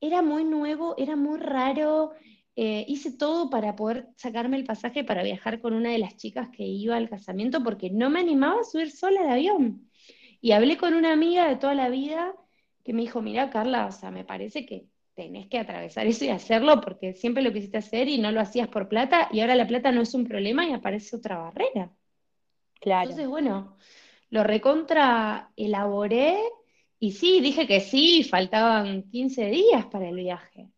[0.00, 2.12] era muy nuevo, era muy raro,
[2.56, 6.48] eh, hice todo para poder sacarme el pasaje para viajar con una de las chicas
[6.50, 9.90] que iba al casamiento porque no me animaba a subir sola al avión.
[10.40, 12.34] Y hablé con una amiga de toda la vida
[12.84, 16.30] que me dijo, mira Carla, o sea, me parece que tenés que atravesar eso y
[16.30, 19.66] hacerlo porque siempre lo quisiste hacer y no lo hacías por plata y ahora la
[19.66, 21.92] plata no es un problema y aparece otra barrera.
[22.82, 23.76] Entonces, bueno,
[24.30, 26.38] lo recontra elaboré
[26.98, 30.70] y sí, dije que sí, faltaban 15 días para el viaje.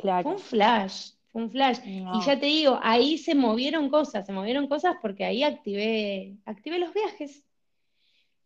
[0.00, 0.22] Claro.
[0.22, 1.78] Fue un flash, fue un flash.
[1.84, 6.78] Y ya te digo, ahí se movieron cosas, se movieron cosas porque ahí activé, activé
[6.78, 7.44] los viajes.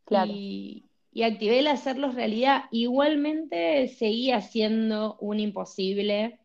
[0.04, 0.32] Claro.
[0.34, 2.64] Y, y activé el hacerlos realidad.
[2.70, 6.40] Igualmente seguía siendo un imposible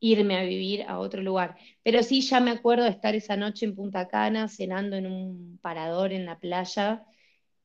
[0.00, 1.56] irme a vivir a otro lugar.
[1.82, 5.58] Pero sí, ya me acuerdo de estar esa noche en Punta Cana, cenando en un
[5.62, 7.04] parador en la playa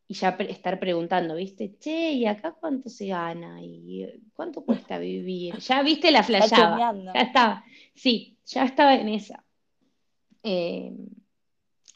[0.08, 1.78] y ya estar preguntando, ¿viste?
[1.80, 3.62] Che, ¿y acá cuánto se gana?
[3.62, 5.58] ¿Y cuánto cuesta vivir?
[5.60, 6.94] Ya viste la flayada.
[7.14, 9.44] Ya estaba, sí, ya estaba en esa.
[10.44, 10.94] Eh,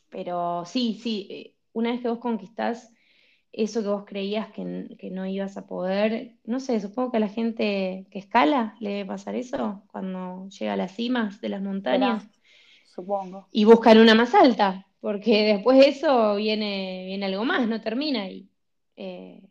[0.10, 2.92] pero sí, sí, eh, una vez que vos conquistás
[3.58, 4.64] eso que vos creías que,
[5.12, 6.36] no ibas a poder.
[6.46, 10.74] No sé, supongo que a la gente que escala le debe pasar eso cuando llega
[10.74, 12.30] a las cimas de las montañas.
[12.86, 13.48] supongo.
[13.52, 18.24] Y buscan una más alta, porque después de eso viene, viene algo más, no termina
[18.24, 18.50] ahí.
[18.96, 19.42] Eh,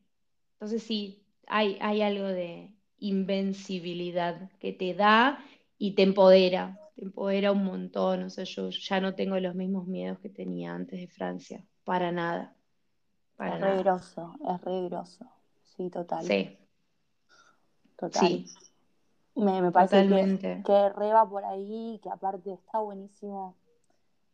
[0.54, 5.44] entonces sí, hay, hay algo de invencibilidad que te da
[5.78, 8.24] y te empodera, te empodera un montón.
[8.24, 12.12] O sea, yo ya no tengo los mismos miedos que tenía antes de Francia, para
[12.12, 12.56] nada
[13.38, 15.26] es re grosso, es re grosso.
[15.62, 16.24] Sí, total.
[16.24, 16.58] Sí.
[17.96, 18.28] Total.
[18.28, 18.46] Sí.
[19.34, 23.56] Me, parece que, que re va por ahí, que aparte está buenísimo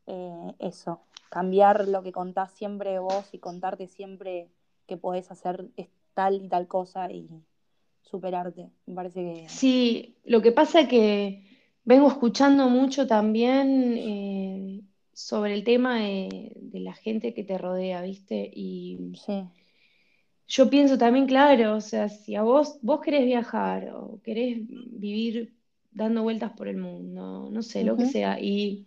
[0.06, 4.48] eh, eso, cambiar lo que contás siempre vos y contarte siempre
[4.86, 5.66] que podés hacer
[6.14, 7.28] tal y tal cosa y
[8.02, 8.70] superarte.
[8.86, 9.48] Me parece que...
[9.48, 11.52] Sí, lo que pasa es que
[11.84, 14.80] vengo escuchando mucho también eh,
[15.12, 18.50] sobre el tema de, la gente que te rodea, ¿viste?
[18.52, 18.98] Y
[20.48, 25.54] yo pienso también, claro, o sea, si a vos, vos querés viajar o querés vivir
[25.92, 28.86] dando vueltas por el mundo, no sé, lo que sea, y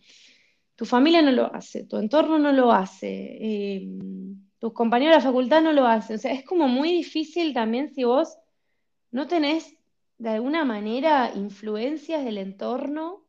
[0.76, 3.38] tu familia no lo hace, tu entorno no lo hace,
[3.76, 7.54] em, tus compañeros de la facultad no lo hacen, o sea, es como muy difícil
[7.54, 8.38] también si vos
[9.12, 9.76] no tenés
[10.18, 13.26] de alguna manera influencias del entorno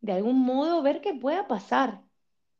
[0.00, 2.02] de algún modo ver qué pueda pasar.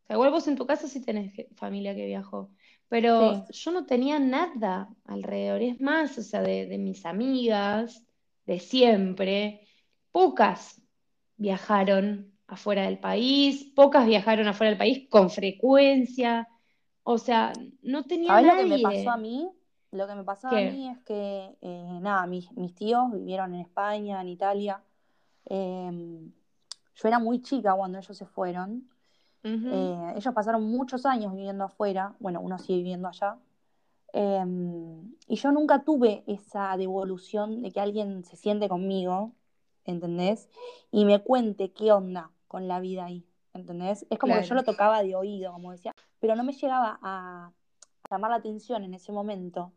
[0.05, 2.51] O sea, igual vos en tu caso sí tenés familia que viajó,
[2.89, 5.63] pero yo no tenía nada alrededor.
[5.63, 8.03] Es más, o sea, de, mis amigas,
[8.47, 9.67] de siempre,
[10.11, 10.81] pocas
[11.37, 16.49] viajaron afuera del país, pocas viajaron afuera del país con frecuencia.
[17.03, 17.53] O sea,
[17.83, 19.51] no tenía ¿Sabes lo que me pasó a mí?
[19.91, 24.21] Lo que me pasó a mí es que, eh, nada, mis, tíos vivieron en España,
[24.21, 24.83] en Italia.
[25.47, 26.33] Em,
[26.97, 28.89] yo era muy chica cuando ellos se fueron.
[29.45, 33.37] Eh, ellos pasaron muchos años viviendo afuera, bueno, uno sigue viviendo allá.
[34.15, 39.33] Em, y yo nunca tuve esa devolución de que alguien se siente conmigo,
[39.85, 40.49] ¿entendés?
[40.91, 44.07] Y me cuente qué onda con la vida ahí, ¿entendés?
[44.11, 47.51] Es como que yo lo tocaba de oído, como decía, pero no me llegaba a,
[48.09, 49.73] llamar la atención en ese momento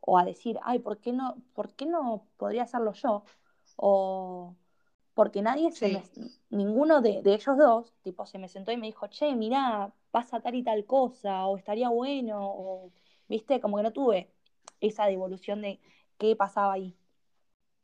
[0.00, 3.24] o a decir, ay, ¿por qué no, ¿por qué no podría hacerlo yo?
[3.76, 4.56] O
[5.12, 6.02] porque nadie se me,
[6.48, 10.54] ninguno de, ellos dos, tipo, se me sentó y me dijo, che, mirá, pasa tal
[10.54, 12.92] y tal cosa, o estaría bueno, o,
[13.28, 14.32] viste, como que no tuve
[14.80, 15.80] esa devolución de
[16.16, 16.96] qué pasaba ahí.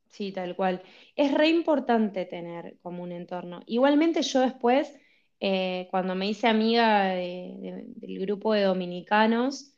[0.09, 0.83] Sí, tal cual.
[1.17, 3.61] Es re importante tener como un entorno.
[3.67, 4.99] Igualmente yo después,
[5.41, 9.75] eh, cuando me hice amiga del grupo de dominicanos,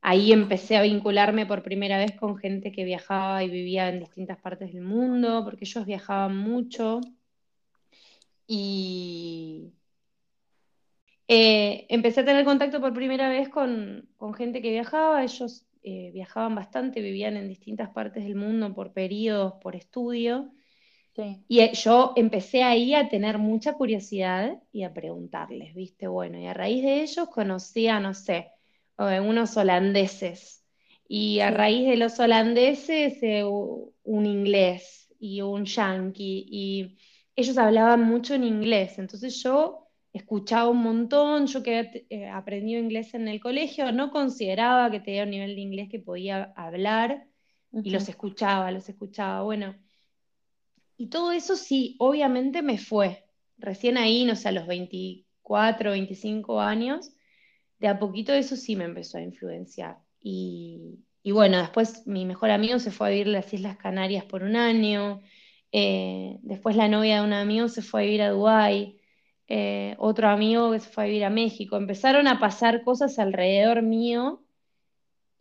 [0.00, 4.38] ahí empecé a vincularme por primera vez con gente que viajaba y vivía en distintas
[4.40, 7.00] partes del mundo, porque ellos viajaban mucho.
[8.46, 9.72] Y
[11.28, 15.22] eh, empecé a tener contacto por primera vez con, gente que viajaba.
[15.24, 20.52] Ellos eh, viajaban bastante, vivían en distintas partes del mundo por periodos, por estudio.
[21.48, 26.08] Y eh, yo empecé ahí a tener mucha curiosidad y a preguntarles, ¿viste?
[26.08, 28.50] Bueno, y a raíz de ellos conocía, no sé,
[28.96, 30.64] unos holandeses.
[31.08, 36.46] Y a raíz de los holandeses, eh, un inglés y un yankee.
[36.48, 36.96] Y
[37.36, 38.98] ellos hablaban mucho en inglés.
[38.98, 41.46] Entonces yo escuchaba un montón.
[41.46, 45.54] Yo que había eh, aprendido inglés en el colegio, no consideraba que tenía un nivel
[45.54, 47.26] de inglés que podía hablar.
[47.72, 49.42] Y los escuchaba, los escuchaba.
[49.42, 49.74] Bueno.
[50.98, 53.24] Y todo eso sí, obviamente me fue.
[53.56, 57.12] Recién ahí, no sé, a los 24, 25 años
[57.82, 59.98] de a poquito eso sí me empezó a influenciar.
[60.20, 64.44] Y, bueno, después mi mejor amigo se fue a vivir a las Islas Canarias por
[64.44, 65.20] un año,
[65.72, 69.00] eh, después la novia de un amigo se fue a vivir a Dubái,
[69.54, 73.82] eh, otro amigo que se fue a vivir a México, empezaron a pasar cosas alrededor
[73.82, 74.42] mío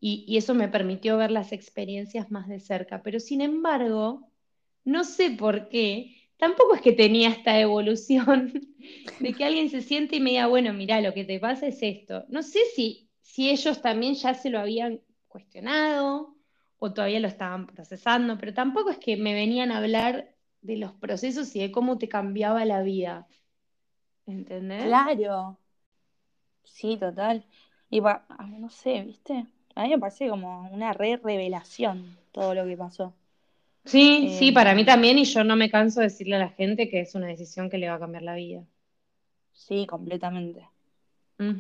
[0.02, 4.30] y, y eso me permitió ver las experiencias más de cerca, pero sin embargo,
[4.84, 8.52] no sé por qué, tampoco es que tenía esta evolución
[9.22, 11.82] de que alguien se siente y me diga, bueno, mira, lo que te pasa es
[11.82, 12.26] esto.
[12.28, 16.36] No sé si, si ellos también ya se lo habían cuestionado
[16.80, 20.92] o todavía lo estaban procesando, pero tampoco es que me venían a hablar de los
[20.96, 23.28] procesos y de cómo te cambiaba la vida.
[24.32, 24.84] ¿Entendés?
[24.86, 25.58] Claro.
[26.64, 27.44] Sí, total.
[27.90, 29.46] Y no sé, ¿viste?
[29.76, 33.14] A mí me parece como una re revelación todo lo que pasó.
[33.86, 36.88] Sí, sí, para mí también, y yo no me canso de decirle a la gente
[36.90, 38.64] que es una decisión que le va a cambiar la vida.
[39.54, 40.68] Sí, completamente.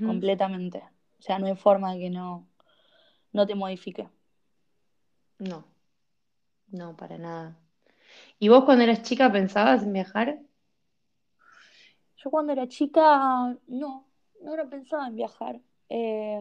[0.05, 0.84] Completamente.
[1.19, 2.47] O sea, no hay forma de que no,
[3.34, 4.07] no te modifique.
[5.39, 5.65] No,
[6.71, 7.57] no, para nada.
[8.39, 10.39] ¿Y vos cuando eras chica pensabas en viajar?
[12.23, 14.05] Yo cuando era chica, no,
[14.41, 15.60] no, no pensaba en viajar.
[15.89, 16.39] Eh,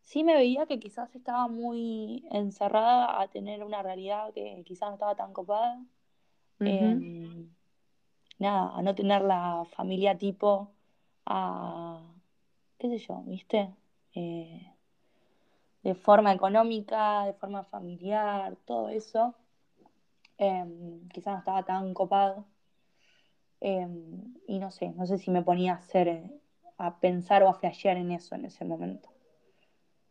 [0.00, 4.94] sí me veía que quizás estaba muy encerrada a tener una realidad que quizás no
[4.94, 5.82] estaba tan copada.
[6.60, 7.50] Em,
[8.38, 10.70] nada, a no tener la familia tipo,
[11.26, 12.00] a,
[12.78, 13.74] qué sé yo, ¿viste?
[14.14, 14.70] Eh,
[15.82, 19.34] de forma económica, de forma familiar, todo eso.
[20.38, 22.46] Em, quizás no estaba tan copado.
[23.66, 26.22] Em, y no sé, no sé si me ponía a hacer,
[26.76, 29.14] a pensar o a flashear en eso en ese momento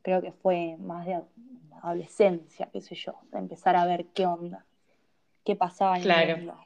[0.04, 1.20] creo que fue más de
[1.82, 4.66] adolescencia, qué sé yo, de empezar a ver qué onda,
[5.44, 6.58] qué pasaba en el mundo.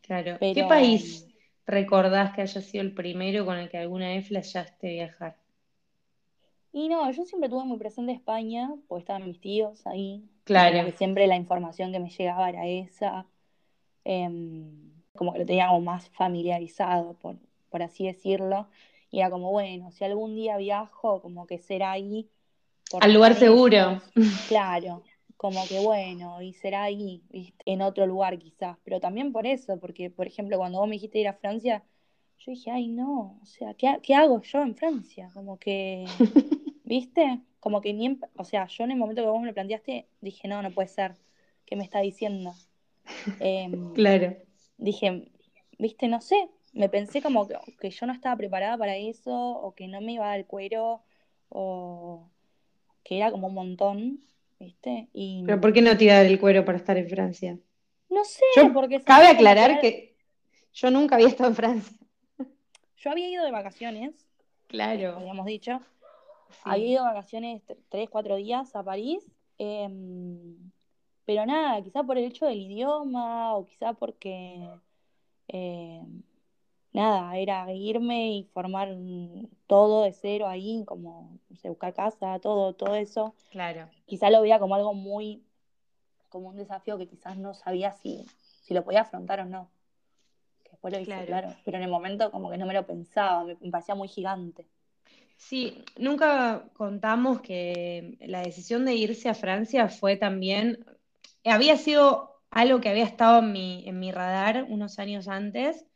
[0.00, 0.38] Claro.
[0.40, 1.28] ¿Qué país
[1.66, 5.36] recordás que haya sido el primero con el que alguna vez flashaste viajar?
[6.72, 10.24] Y no, yo siempre tuve muy presente España, porque estaban mis tíos ahí.
[10.44, 10.90] Claro.
[10.96, 13.26] Siempre la información que me llegaba era esa.
[14.04, 14.81] Em,
[15.14, 17.36] como que lo tenía como más familiarizado, por,
[17.70, 18.68] por así decirlo.
[19.10, 22.28] Y era como, bueno, si algún día viajo, como que será ahí.
[23.00, 24.00] Al lugar seguro.
[24.48, 25.02] Claro,
[25.36, 27.22] como que bueno, y será ahí,
[27.64, 28.78] en otro lugar quizás.
[28.84, 31.82] Pero también por eso, porque, por ejemplo, cuando vos me dijiste ir a Francia,
[32.38, 35.30] yo dije, ay, no, o sea, ¿qué, hago yo en Francia?
[35.34, 36.04] Como que,
[36.84, 37.40] ¿viste?
[37.60, 40.48] Como que ni, o sea, yo en el momento que vos me lo planteaste, dije,
[40.48, 41.14] no, no puede ser,
[41.66, 42.54] ¿qué me está diciendo?
[43.40, 44.36] Em, claro.
[44.82, 45.30] Dije,
[45.78, 46.08] ¿viste?
[46.08, 47.46] No sé, me pensé como
[47.78, 51.02] que, yo no estaba preparada para eso, o que no me iba a dar cuero,
[51.48, 52.28] o
[53.04, 54.20] que era como un montón,
[54.58, 55.08] ¿viste?
[55.12, 55.44] Y...
[55.46, 57.58] ¿Pero por qué no te iba a dar el cuero para estar en Francia?
[58.10, 59.00] No sé, porque...
[59.02, 60.16] Cabe aclarar que,
[60.72, 61.96] yo nunca había estado en Francia.
[62.96, 64.14] Yo había ido de vacaciones.
[64.66, 65.16] Claro.
[65.16, 65.80] Habíamos dicho.
[66.64, 69.24] Había ido de vacaciones tres, cuatro días a París.
[69.58, 70.56] Em,
[71.32, 74.68] pero nada, quizá por el hecho del idioma, o quizá porque...
[75.48, 76.22] Em,
[76.92, 78.94] nada, era irme y formar
[79.66, 83.34] todo de cero ahí, como buscar casa, todo, todo eso.
[83.50, 83.88] Claro.
[84.04, 85.42] Quizás lo veía como algo muy,
[86.28, 88.26] como un desafío que quizás no sabía si,
[88.62, 89.70] si lo podía afrontar o no.
[90.70, 91.54] después lo hice, claro.
[91.64, 94.66] Pero en el momento como que no me lo pensaba, me, parecía muy gigante.
[95.36, 100.84] Sí, nunca contamos que la decisión de irse a Francia fue también,
[101.44, 105.86] había sido algo que había estado en mi, en mi radar unos años antes,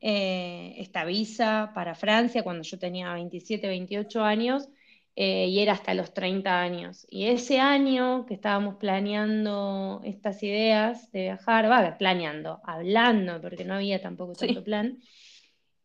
[0.00, 4.68] eh, esta visa para Francia cuando yo tenía 27, 28 años
[5.14, 7.06] eh, y era hasta los 30 años.
[7.10, 13.74] Y ese año que estábamos planeando estas ideas de viajar, va, planeando, hablando, porque no
[13.74, 14.98] había tampoco tanto plan,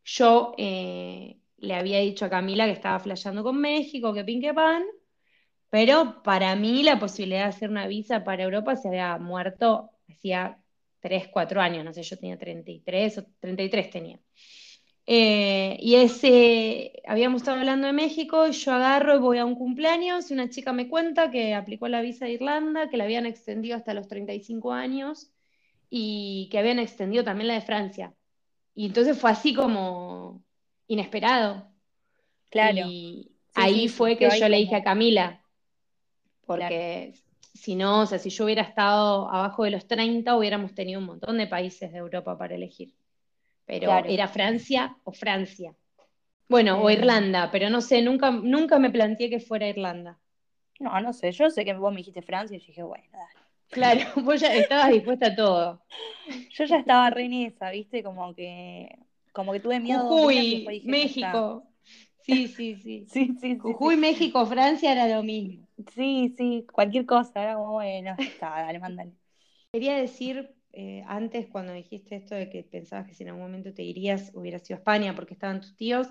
[0.03, 4.83] yo eh, le había dicho a Camila que estaba flasheando con México, que pinque pan,
[5.71, 10.59] pero para mí la posibilidad de hacer una visa para Europa se había muerto hacía
[10.99, 14.19] 3, 4 años, no sé, yo tenía 33 o 33 tenía.
[15.07, 19.55] Eh, y ese, habíamos estado hablando de México y yo agarro y voy a un
[19.55, 23.25] cumpleaños y una chica me cuenta que aplicó la visa de Irlanda, que la habían
[23.25, 25.31] extendido hasta los 35 años
[25.89, 28.13] y que habían extendido también la de Francia.
[28.75, 30.43] Y entonces fue así como
[30.87, 31.67] inesperado.
[32.49, 32.87] Claro.
[32.87, 35.40] Y ahí fue que yo le dije a Camila,
[36.45, 37.13] porque
[37.53, 41.05] si no, o sea, si yo hubiera estado abajo de los 30, hubiéramos tenido un
[41.05, 42.93] montón de países de Europa para elegir.
[43.65, 45.73] Pero era Francia o Francia.
[46.49, 46.93] Bueno, o eh.
[46.93, 50.19] Irlanda, pero no sé, nunca, nunca me planteé que fuera Irlanda.
[50.79, 53.41] No, no sé, yo sé que vos me dijiste Francia y yo dije, bueno, dale.
[53.69, 55.81] Claro, vos ya estabas dispuesta a todo.
[56.51, 58.03] Yo ya estaba re en esa, ¿viste?
[58.03, 58.89] Como que,
[59.31, 60.01] como que tuve miedo.
[60.01, 61.63] Jujuy, México.
[62.23, 63.05] Sí, sí, sí.
[63.07, 65.65] sí, sí, Jujuy, México, Francia era lo mismo.
[65.93, 69.13] Sí, sí, cualquier cosa, era como, bueno, está, dale, mándale.
[69.71, 73.73] Quería decir, eh, antes cuando dijiste esto de que pensabas que si en algún momento
[73.73, 76.07] te irías, hubiera sido España porque estaban tus tíos,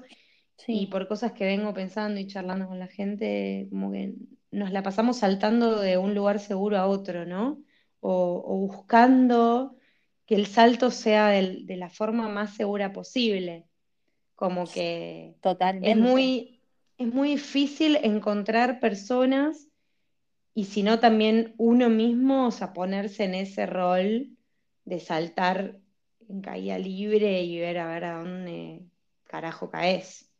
[0.66, 4.14] y por cosas que vengo pensando y charlando con la gente, como que
[4.50, 7.62] nos la pasamos saltando de un lugar seguro a otro, ¿no?
[8.00, 9.76] O, buscando
[10.26, 13.66] que el salto sea de la forma más segura posible.
[14.34, 15.90] Como que Totalmente.
[15.90, 16.59] es muy,
[17.00, 19.68] es muy difícil encontrar personas
[20.52, 24.28] y si no también uno mismo, o sea, ponerse en ese rol
[24.84, 25.78] de saltar
[26.28, 28.82] en caída libre y ver a ver a dónde
[29.24, 30.30] carajo caes.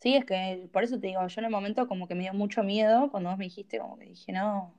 [0.00, 2.34] Sí, es que por eso te digo, yo en el momento como que me dio
[2.34, 4.74] mucho miedo cuando vos me dijiste, como que dije, no.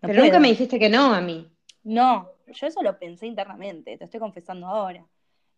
[0.00, 1.50] Pero nunca me dijiste que no a mí.
[1.82, 5.04] No, yo eso lo pensé internamente, te estoy confesando ahora.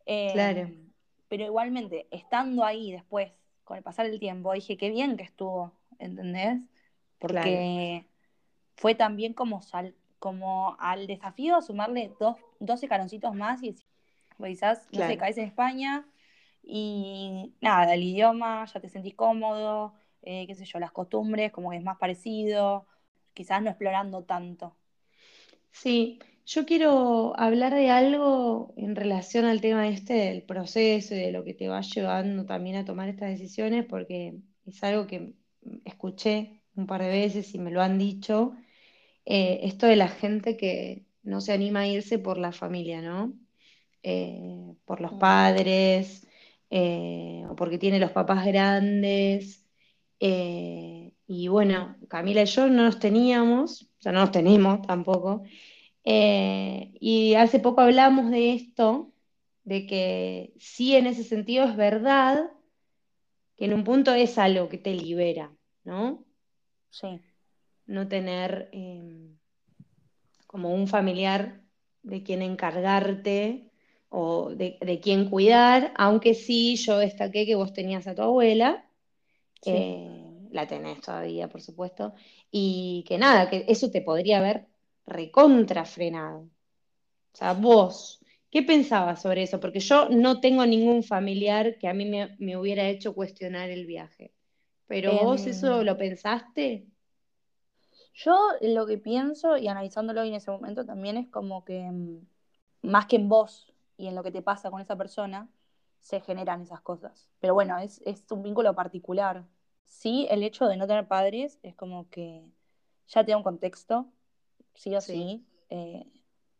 [0.07, 0.71] Em, claro
[1.29, 3.31] pero igualmente, estando ahí después,
[3.69, 6.59] con el pasar del tiempo, dije, qué bien que estuvo, ¿entendés?
[7.19, 8.07] Porque
[8.77, 13.77] fue también como, sal, como al desafío sumarle dos, 12 caroncitos más y
[14.43, 16.07] quizás, no sé, caes en España
[16.63, 19.93] y nada, el idioma, ya te sentís cómodo,
[20.23, 22.87] eh, qué sé yo, las costumbres, como que es más parecido,
[23.35, 24.75] quizás no explorando tanto.
[25.73, 31.31] Sí, yo quiero hablar de algo en relación al tema este del proceso y de
[31.31, 35.35] lo que te va llevando también a tomar estas decisiones, porque es algo que
[35.85, 38.55] escuché un par de veces y me lo han dicho,
[39.27, 43.35] eh, esto de la gente que no se anima a irse por la familia, ¿no?
[44.03, 46.27] Eh, por los padres,
[46.71, 49.67] eh, o porque tiene los papás grandes.
[51.31, 55.43] y bueno, Camila y yo no nos teníamos, o sea, no nos tenemos tampoco.
[56.11, 59.13] Eh, y hace poco hablamos de esto,
[59.65, 62.51] de que sí en ese sentido es verdad
[63.59, 65.55] que en un punto es algo que te libera,
[65.85, 66.25] ¿no?
[66.89, 67.21] Sí.
[67.85, 69.37] No tener em,
[70.47, 71.61] como un familiar
[72.03, 73.71] de quien encargarte
[74.09, 78.89] o de, de, quien cuidar, aunque sí yo destaqué que vos tenías a tu abuela,
[79.67, 82.15] eh, la tenés todavía, por supuesto,
[82.51, 84.69] y que nada, que eso te podría haber
[85.09, 86.49] recontrafrenado.
[87.33, 89.61] O sea, vos, ¿qué pensabas sobre eso?
[89.61, 94.33] Porque yo no tengo ningún familiar que a mí me, hubiera hecho cuestionar el viaje.
[94.87, 96.87] Pero vos em, eso lo pensaste?
[98.15, 102.27] Yo lo que pienso, y analizándolo en ese momento también, es como que em,
[102.83, 105.49] más que en vos y en lo que te pasa con esa persona,
[106.01, 107.29] se generan esas cosas.
[107.41, 109.45] Pero bueno, es, es un vínculo particular.
[109.85, 112.51] Sí, el hecho de no tener padres es como que
[113.09, 114.11] ya te da un contexto
[114.79, 116.07] sí o sí, eh,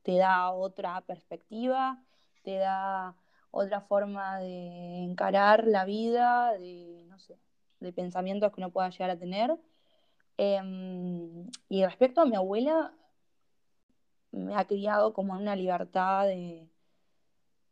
[0.03, 2.03] te da otra perspectiva,
[2.43, 3.17] te da
[3.53, 7.39] otra forma de encarar la vida, de, no sé,
[7.79, 9.57] de pensamientos que uno pueda llegar a tener.
[10.37, 12.93] Em, y respecto a mi abuela,
[14.33, 16.69] me ha criado como en una libertad de,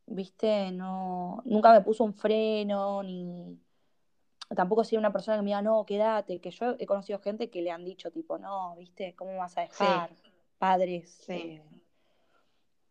[0.06, 3.58] viste, no, nunca me puso un freno, ni
[4.54, 7.62] tampoco soy una persona que me diga, no, quédate, que yo he conocido gente que
[7.62, 10.10] le han dicho, tipo, no, viste, ¿cómo vas a dejar?
[10.58, 11.62] Padres, eh,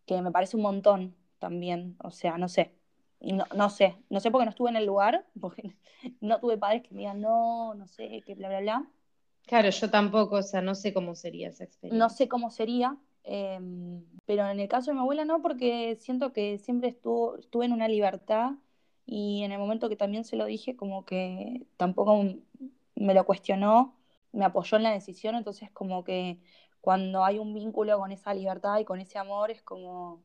[0.06, 2.72] que me parece un montón también, o sea, no sé.
[3.22, 5.76] no, no sé, no sé porque no estuve en el lugar, porque
[6.22, 8.92] no tuve padres que me digan, no, no sé, que bla, bla, bla.
[9.48, 12.00] Claro, yo tampoco, o sea, no sé cómo sería esa experiencia.
[12.00, 16.34] No sé cómo sería, em, pero en el caso de mi abuela no, porque siento
[16.34, 18.54] que siempre estuvo, estuve en una libertad
[19.06, 22.24] y en el momento que también se lo dije, como que tampoco
[22.96, 23.96] me lo cuestionó,
[24.32, 26.40] me apoyó en la decisión, entonces como que
[26.86, 30.24] cuando hay un vínculo con esa libertad y con ese amor, es como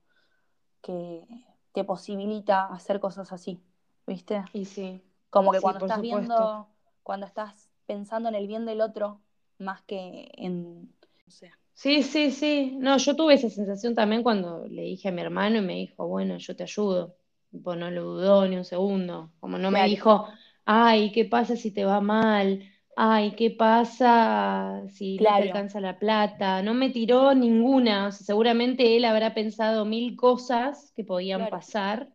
[0.83, 1.27] que
[1.73, 3.63] te posibilita hacer cosas así,
[4.07, 4.45] ¿viste?
[4.53, 5.03] Y sí.
[5.31, 6.03] Como que Sí, cuando estás supuesto.
[6.03, 6.69] viendo,
[7.05, 9.21] cuando estás pensando en el bien del otro,
[9.59, 10.95] más que en,
[11.29, 12.77] o sea, Sí, sí, sí.
[12.79, 16.07] No, yo tuve esa sensación también cuando le dije a mi hermano y me dijo,
[16.07, 17.17] bueno, yo te ayudo.
[17.51, 19.33] Tipo, no lo dudó ni un segundo.
[19.41, 20.29] Como no me dijo,
[20.67, 22.63] ay, ¿qué pasa si te va mal?
[22.97, 26.63] Ay, ¿qué pasa si no te alcanza la plata?
[26.63, 28.09] No me tiró ninguna.
[28.09, 32.13] O sea, seguramente él habrá pensado mil cosas que podían claro, pasar,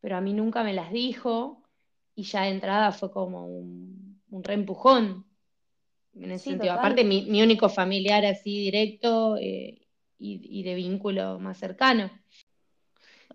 [0.00, 1.62] pero a mí nunca me las dijo.
[2.16, 5.26] Y ya de entrada fue como un, un reempujón
[6.14, 6.74] en ese sí, sentido.
[6.74, 9.86] Aparte, mi, mi único familiar así directo eh,
[10.18, 12.10] y, y de vínculo más cercano.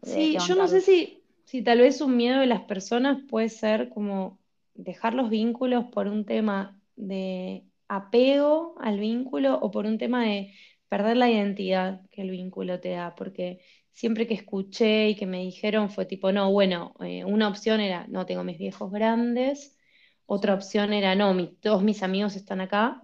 [0.01, 3.49] de, Sí, yo no sé si, si tal vez un miedo de las personas puede
[3.49, 4.39] ser como
[4.75, 10.53] dejar los vínculos por un tema de apego al vínculo o por un tema de
[10.89, 13.59] perder la identidad que el vínculo te da, porque
[13.93, 18.07] siempre que escuché y que me dijeron fue tipo, no, bueno, eh, una opción era,
[18.07, 19.77] no, tengo mis viejos grandes,
[20.25, 23.03] otra opción era, no, todos mis amigos están acá,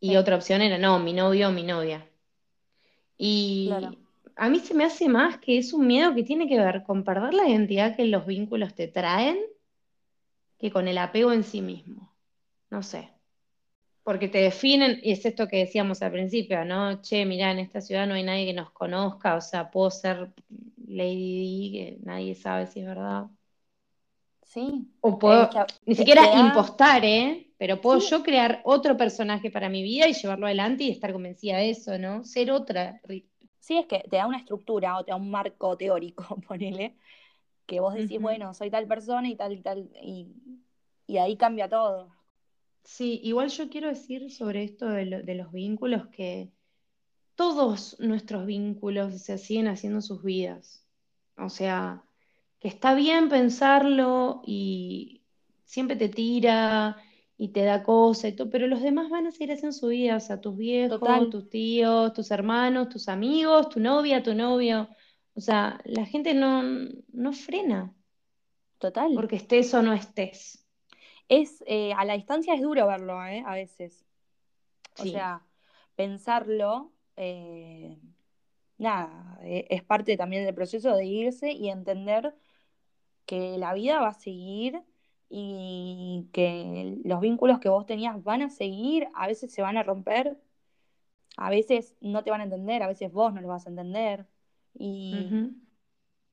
[0.00, 2.08] y sí, otra opción era, no, mi novio o mi novia.
[3.62, 3.98] claro, Y
[4.36, 7.04] a mí se me hace más que es un miedo que tiene que ver con
[7.04, 9.38] perder la identidad que los vínculos te traen
[10.58, 12.14] que con el apego en sí mismo.
[12.70, 13.10] No sé.
[14.02, 17.02] Porque te definen, y es esto que decíamos al principio, ¿no?
[17.02, 20.32] Che, mirá, en esta ciudad no hay nadie que nos conozca, o sea, puedo ser
[20.86, 23.26] Lady Di, que nadie sabe si es verdad.
[24.42, 27.50] sí, O es puedo, que ni siquiera da, impostar, ¿eh?
[27.58, 31.12] Pero puedo sí, yo crear otro personaje para mi vida y llevarlo adelante y estar
[31.12, 32.24] convencida de eso, ¿no?
[32.24, 33.00] Ser otra.
[33.60, 36.96] sí, es que te da una estructura o te da un marco teórico, ponele,
[37.66, 40.28] que vos decís, bueno, soy tal persona y tal y tal, y,
[41.06, 42.12] y ahí cambia todo.
[42.84, 46.52] Sí, igual yo quiero decir sobre esto de, lo- de los vínculos que
[47.36, 50.86] todos nuestros vínculos se siguen haciendo sus vidas.
[51.38, 52.04] O sea,
[52.60, 55.24] que está bien pensarlo y
[55.64, 56.96] siempre te tira
[57.38, 60.16] y te da cosa y todo, pero los demás van a seguir haciendo su vida.
[60.18, 64.88] O sea, tus viejos, Total, tus tíos, tus hermanos, tus amigos, tu novia, tu novio.
[65.36, 66.62] O sea, la gente no,
[67.12, 67.94] no frena
[68.78, 69.12] total.
[69.14, 70.64] porque estés o no estés.
[71.28, 73.42] Es, eh, a la distancia es duro verlo, ¿eh?
[73.46, 74.06] A veces.
[74.96, 75.12] O Sí.
[75.12, 75.46] sea,
[75.96, 77.98] pensarlo, eh,
[78.78, 82.34] nada, eh, es parte también del proceso de irse y entender
[83.26, 84.82] que la vida va a seguir
[85.30, 89.82] y que los vínculos que vos tenías van a seguir, a veces se van a
[89.84, 90.38] romper,
[91.36, 94.26] a veces no te van a entender, a veces vos no lo vas a entender.
[94.78, 95.34] Y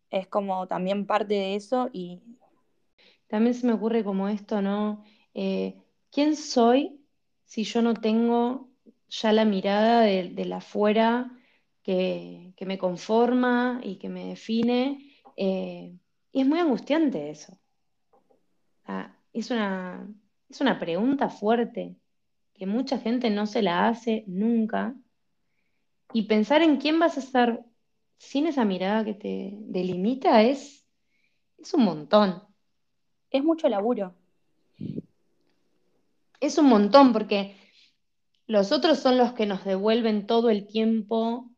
[0.09, 2.21] es como también parte de eso y
[3.27, 5.03] También se me ocurre como esto, ¿no?
[5.33, 5.75] Eh,
[6.11, 7.01] ¿quién soy
[7.45, 8.69] si yo no tengo
[9.09, 11.31] ya la mirada de, de la afuera
[11.83, 14.99] que, que me conforma y que me define?
[15.35, 15.97] Eh,
[16.31, 17.59] y es muy angustiante eso.
[18.85, 20.07] Ah, es una,
[20.49, 21.97] es una pregunta fuerte
[22.53, 24.95] que mucha gente no se la hace nunca.
[26.13, 27.59] Y pensar en quién vas a ser
[28.23, 30.85] sin esa mirada que te delimita es,
[31.57, 32.41] es un montón.
[33.29, 34.15] es mucho laburo.
[36.39, 37.55] Es un montón porque
[38.47, 41.49] Los otros son los que nos devuelven todo el tiempo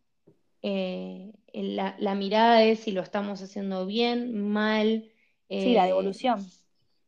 [0.61, 5.05] eh, la, la mirada de si lo estamos haciendo bien, mal,
[5.49, 6.41] Sí, la eh, devolución,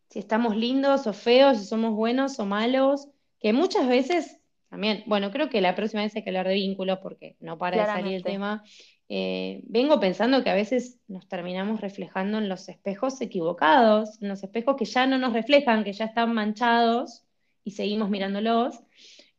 [0.09, 4.39] si estamos lindos o feos, si somos buenos o malos, que muchas veces
[4.69, 7.77] también, bueno, creo que la próxima vez hay que hablar de vínculos porque no para
[7.77, 8.63] de salir el tema.
[9.09, 14.43] Eh, vengo pensando que a veces nos terminamos reflejando en los espejos equivocados, en los
[14.43, 17.23] espejos que ya no nos reflejan, que ya están manchados
[17.63, 18.79] y seguimos mirándolos.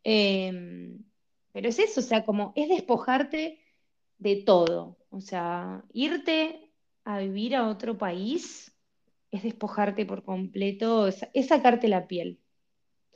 [0.04, 0.96] Eh,
[1.52, 3.58] pero es eso, o sea, como es despojarte
[4.18, 4.96] de todo.
[5.10, 6.70] O sea, irte
[7.04, 8.74] a vivir a otro país
[9.30, 12.40] es despojarte por completo, es, sacarte la piel,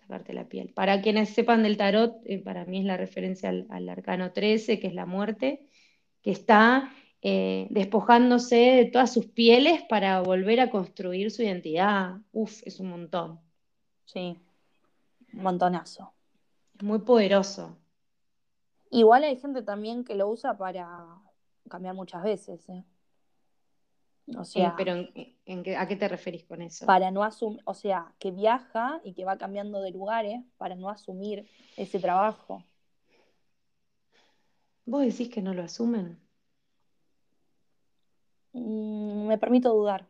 [0.01, 0.73] sacarte la piel.
[0.75, 4.89] Para quienes sepan del tarot, eh, para mí es la referencia al arcano 13, que
[4.89, 5.67] es la muerte,
[6.23, 12.17] que está eh, despojándose de todas sus pieles para volver a construir su identidad.
[12.33, 13.41] Uf, es un montón.
[14.05, 14.39] sí,
[15.33, 16.13] un montonazo.
[16.75, 17.77] Es muy poderoso.
[18.91, 21.07] Igual hay gente también que lo usa para
[21.69, 22.85] cambiar muchas veces, ¿eh?
[24.37, 26.87] O sea, pero ¿a qué te referís con eso?
[26.87, 30.89] Para no asumir, o sea, que viaja y que va cambiando de lugares para no
[30.89, 32.65] asumir ese trabajo.
[34.85, 36.19] ¿Vos decís que no lo asumen?
[38.53, 40.07] Mm, me permito dudar.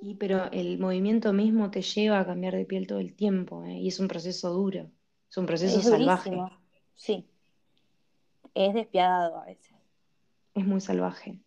[0.00, 3.78] Y pero el movimiento mismo te lleva a cambiar de piel todo el tiempo, ¿eh?
[3.78, 4.88] y es un proceso duro,
[5.28, 6.38] es un proceso salvaje.
[6.94, 7.26] Sí,
[8.54, 9.74] es despiadado a veces.
[10.54, 11.40] Es muy salvaje.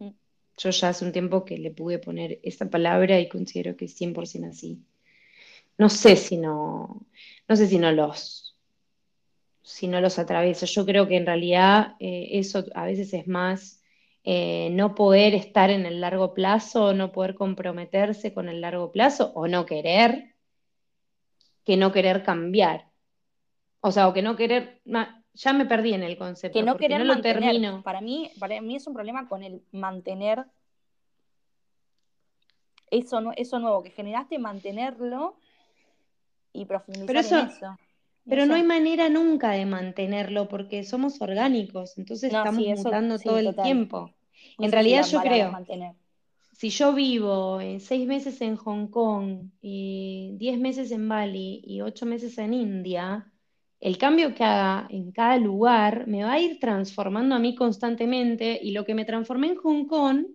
[0.00, 0.10] Mm.
[0.56, 4.00] Yo ya hace un tiempo que le pude poner esa palabra y considero que es
[4.00, 4.82] 100% así.
[5.76, 7.06] No sé si no,
[7.48, 8.47] no sé si no los,
[9.68, 10.64] si no los atravieso.
[10.64, 13.82] Yo creo que en realidad eh, eso a veces es más
[14.24, 19.30] eh, no poder estar en el largo plazo, no poder comprometerse con el largo plazo
[19.34, 20.34] o no querer,
[21.64, 22.88] que no querer cambiar.
[23.80, 24.80] O sea, o que no querer,
[25.34, 26.58] ya me perdí en el concepto.
[26.58, 27.82] Que no querer no lo termino.
[27.82, 30.46] Para mí, para mí es un problema con el mantener
[32.90, 35.36] eso, eso nuevo que generaste, mantenerlo
[36.54, 37.78] y profundizar en eso.
[38.28, 43.54] Pero no hay manera nunca de mantenerlo porque somos orgánicos, entonces estamos mutando todo el
[43.56, 44.14] tiempo.
[44.58, 45.52] En realidad yo creo,
[46.52, 51.80] si yo vivo eh, seis meses en Hong Kong, y diez meses en Bali y
[51.80, 53.32] ocho meses en India,
[53.80, 58.58] el cambio que haga en cada lugar me va a ir transformando a mí constantemente
[58.60, 60.26] y lo que me transformé en Hong Kong,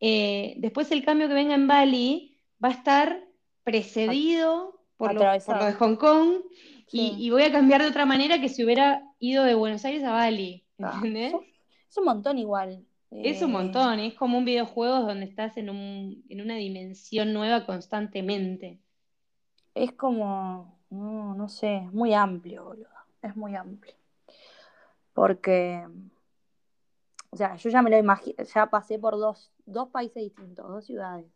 [0.00, 3.24] eh, después el cambio que venga en Bali va a estar
[3.62, 6.40] precedido por, lo, de Hong Kong
[6.90, 10.12] y, voy a cambiar de otra manera que si hubiera ido de Buenos Aires a
[10.12, 10.64] Bali.
[10.78, 11.34] Ah, ¿Entendés?
[11.88, 12.84] es un montón igual.
[13.10, 17.64] Es un montón, es como un videojuego donde estás en, un, en una dimensión nueva
[17.64, 18.80] constantemente.
[19.74, 22.88] Es como, no, sé, es muy amplio, boludo.
[23.22, 23.94] Es muy amplio.
[25.14, 25.86] Porque,
[27.30, 30.84] o sea, yo ya me lo imagino, ya pasé por dos, dos países distintos, dos
[30.84, 31.26] ciudades.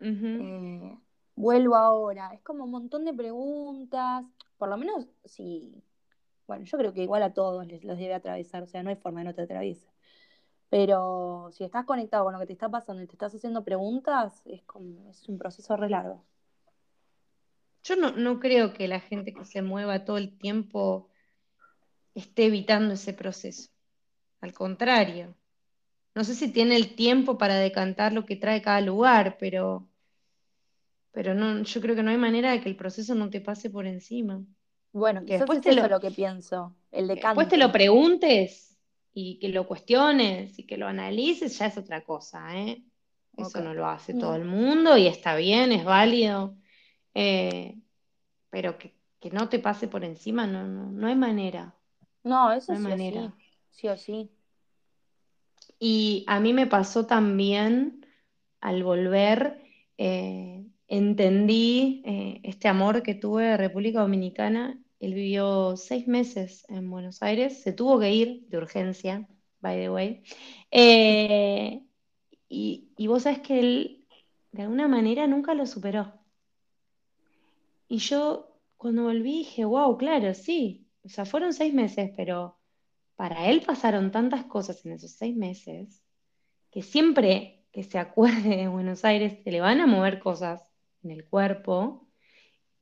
[0.00, 0.96] Eh,
[1.36, 4.24] vuelvo ahora, es como un montón de preguntas,
[4.58, 5.84] por lo menos si,
[6.46, 8.96] bueno, yo creo que igual a todos les, los debe atravesar, o sea, no hay
[8.96, 9.86] forma de no te atraviese.
[10.68, 14.42] Pero si estás conectado con lo que te está pasando y te estás haciendo preguntas,
[14.46, 16.24] es, como, es un proceso re largo.
[17.84, 21.08] Yo no, creo que la gente que se mueva todo el tiempo
[22.14, 23.70] esté evitando ese proceso.
[24.40, 25.36] Al contrario.
[26.12, 29.88] No sé si tiene el tiempo para decantar lo que trae cada lugar, pero,
[31.16, 33.70] pero no, yo creo que no hay manera de que el proceso no te pase
[33.70, 34.44] por encima.
[34.92, 38.76] Bueno, que después es eso lo, que pienso, el Después te lo preguntes
[39.14, 42.84] y que lo cuestiones y que lo analices ya es otra cosa, ¿eh?
[43.34, 46.54] Eso no lo hace todo el mundo y está bien, es válido,
[47.14, 47.78] eh,
[48.50, 48.92] pero que,
[49.32, 51.74] no te pase por encima, no, no, hay manera.
[52.24, 53.34] No, eso no sí, manera.
[53.70, 54.30] sí, o sí.
[55.78, 58.06] Y a mí me pasó también
[58.60, 59.62] al volver,
[59.96, 60.55] eh,
[60.88, 67.22] entendí eh, este amor que tuve de República Dominicana él vivió seis meses en Buenos
[67.22, 69.28] Aires, se tuvo que ir de urgencia,
[69.60, 70.22] by the way.
[70.70, 71.82] Eh,
[72.48, 74.06] y, vos sabés que él,
[74.52, 76.14] de alguna manera, nunca lo superó.
[77.88, 80.88] Y yo, cuando volví, dije, wow, claro, sí.
[81.04, 82.58] O sea, fueron seis meses, pero
[83.16, 86.02] para él pasaron tantas cosas en esos seis meses
[86.70, 90.66] que siempre que se acuerde de Buenos Aires se le van a mover cosas
[91.06, 92.08] en el cuerpo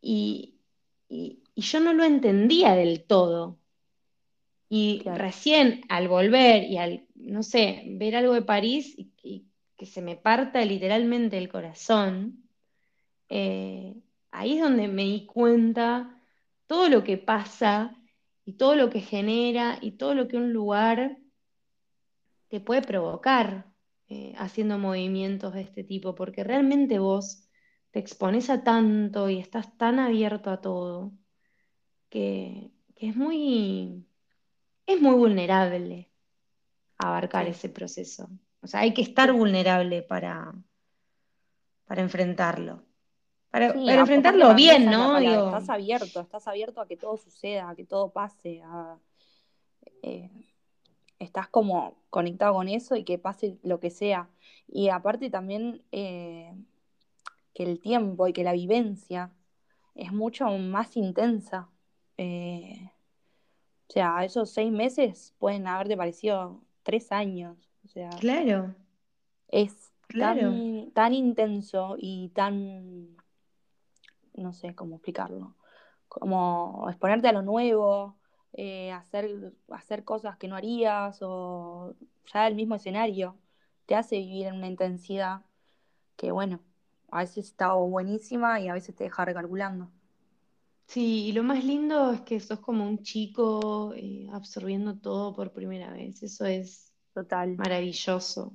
[0.01, 0.61] y,
[1.55, 3.59] y yo no lo entendía del todo.
[4.68, 9.47] Y recién al volver y al, no sé, ver algo de París y,
[9.77, 12.45] que se me parta literalmente el corazón,
[13.29, 13.97] eh,
[14.31, 16.16] ahí es donde me di cuenta
[16.68, 17.97] todo lo que pasa
[18.45, 21.18] y todo lo que genera y todo lo que un lugar
[22.49, 23.66] te puede provocar
[24.09, 27.43] eh, haciendo movimientos de este tipo, porque realmente vos
[27.95, 31.12] te expones a tanto y estás tan abierto a todo
[32.09, 34.05] que, es muy,
[34.84, 36.11] es muy vulnerable
[36.99, 38.28] abarcar ese proceso.
[38.62, 40.53] O sea, hay que estar vulnerable para,
[41.84, 42.82] para enfrentarlo.
[43.49, 45.16] Para, enfrentarlo bien, ¿no?
[45.16, 48.61] estás abierto, estás abierto a que todo suceda, a que todo pase,
[50.03, 50.30] eh,
[51.20, 54.28] estás como conectado con eso y que pase lo que sea.
[54.66, 56.53] Y aparte también eh,
[57.55, 59.33] que el tiempo y que la vivencia
[59.95, 61.71] es mucho más intensa.
[62.19, 62.91] Eh,
[63.89, 67.71] o sea, esos seis meses pueden haberte parecido tres años.
[67.85, 68.75] O sea, claro.
[69.49, 69.95] Es
[70.95, 73.17] Tan, intenso y tan,
[74.35, 75.57] no sé cómo explicarlo,
[76.09, 78.17] como exponerte a lo nuevo,
[78.53, 81.95] eh, hacer, hacer cosas que no harías o
[82.33, 83.37] ya el mismo escenario.
[83.87, 85.43] te hace vivir en una intensidad
[86.17, 86.61] que, bueno,
[87.15, 89.89] a veces está buenísima y a veces te deja recalculando.
[90.87, 95.53] Sí, y lo más lindo es que sos como un chico eh, absorbiendo todo por
[95.53, 96.23] primera vez.
[96.23, 97.57] Eso es Total.
[97.57, 98.55] maravilloso.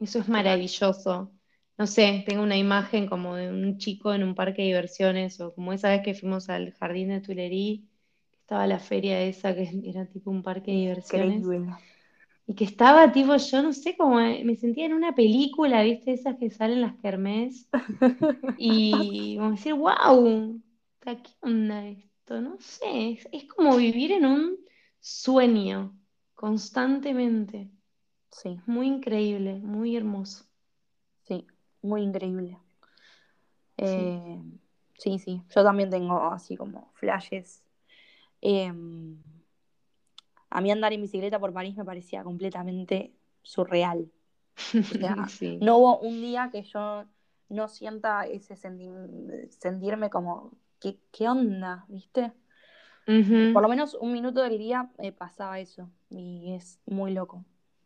[0.00, 1.32] Eso es maravilloso.
[1.78, 5.54] No sé, tengo una imagen como de un chico en un parque de diversiones o
[5.54, 7.88] como esa vez que fuimos al jardín de Tuilerí,
[8.30, 11.40] que estaba la feria esa que era tipo un parque de diversiones.
[11.46, 11.74] Increíble.
[12.46, 16.12] Y que estaba tipo, yo no sé, como me sentía en una película, ¿viste?
[16.12, 17.68] Esas que salen las kermés.
[18.56, 20.60] Y como decir, wow,
[21.00, 22.40] ¿qué onda esto?
[22.40, 24.58] No sé, es, es como vivir en un
[25.00, 25.98] sueño
[26.34, 27.70] constantemente.
[28.30, 30.46] Sí, Muy increíble, muy hermoso.
[31.22, 31.46] sí,
[31.82, 32.58] muy increíble.
[33.82, 34.16] Sí.
[34.16, 34.40] Eh,
[34.98, 37.62] sí, sí, yo también tengo así como flashes.
[38.40, 39.22] Em,
[40.54, 44.10] a mí andar en bicicleta por París me parecía completamente surreal.
[44.88, 45.52] O sea, Sí.
[45.60, 47.06] no hubo un día que yo
[47.50, 48.88] no sienta ese senti-
[49.50, 51.86] sentirme como, ¿qué, qué onda?
[51.88, 52.32] ¿Viste?
[53.52, 57.44] Por lo menos un minuto del día eh, pasaba eso y es muy loco.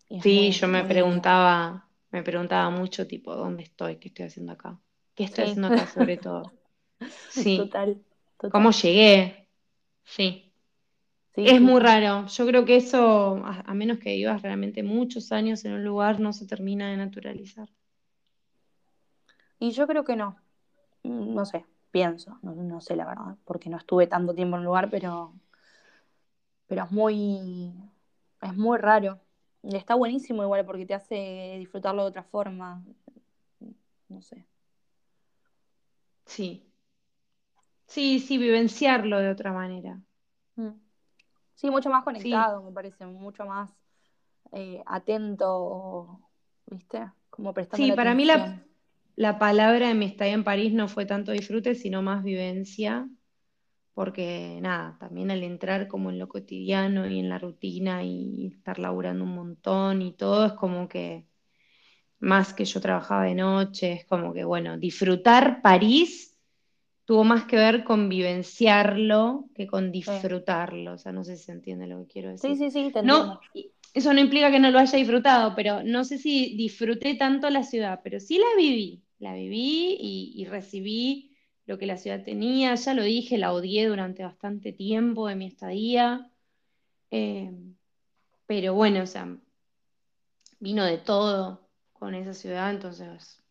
[0.09, 3.99] Es Sí, muy, yo me preguntaba, me preguntaba mucho, tipo, ¿dónde estoy?
[3.99, 4.79] ¿Qué estoy haciendo acá?
[5.15, 6.55] ¿Qué estoy Sí, haciendo acá sobre todo?
[7.29, 7.79] Sí.
[7.79, 8.05] total,
[8.39, 8.53] total.
[8.53, 9.49] ¿Cómo llegué?
[10.05, 10.48] Sí.
[11.45, 12.27] Sí, Es sí, muy raro.
[12.27, 16.21] Yo creo que eso, a, a menos que vivas realmente muchos años en un lugar,
[16.21, 17.69] no se termina de naturalizar.
[19.61, 20.37] Y yo creo que no.
[21.05, 24.61] Mm, No sé, pienso, no, no sé la verdad, porque no estuve tanto tiempo en
[24.61, 25.35] un lugar, pero,
[26.67, 27.73] pero es muy,
[28.43, 29.21] es muy raro.
[29.63, 32.83] Y está buenísimo igual porque te hace disfrutarlo de otra forma.
[34.09, 34.47] No sé.
[36.27, 36.63] Sí.
[37.87, 40.01] Sí, sí, vivenciarlo de otra manera.
[40.57, 40.71] Mm.
[41.59, 42.05] Sí, mucho más Sí.
[42.05, 43.69] conectado, me parece, mucho más
[44.53, 46.21] eh, atento,
[46.67, 47.11] ¿viste?
[47.31, 48.65] Como prestando Sí, para mí la,
[49.17, 53.09] la palabra de mi estadía en París no fue tanto disfrute, sino más vivencia,
[53.95, 58.79] porque nada, también al entrar como en lo cotidiano y en la rutina y estar
[58.79, 61.27] laburando un montón y todo, es como que
[62.21, 66.38] más que yo trabajaba de noche, es como que, bueno, disfrutar París
[67.09, 71.53] tuvo más que ver con vivenciarlo que con disfrutarlo, o sea, no sé si se
[71.53, 72.71] entiende lo que quiero Sí, decir.
[72.71, 73.41] sí, sí, te No,
[73.95, 77.63] eso no implica que no lo haya disfrutado, pero no sé si disfruté tanto la
[77.63, 81.35] ciudad, pero sí la viví, la viví y, y recibí
[81.65, 85.47] lo que la ciudad tenía, ya lo dije, la odié durante bastante tiempo de mi
[85.47, 86.31] estadía,
[87.11, 87.51] eh,
[88.47, 89.35] pero bueno, o sea,
[90.61, 93.43] vino de todo con esa ciudad, entonces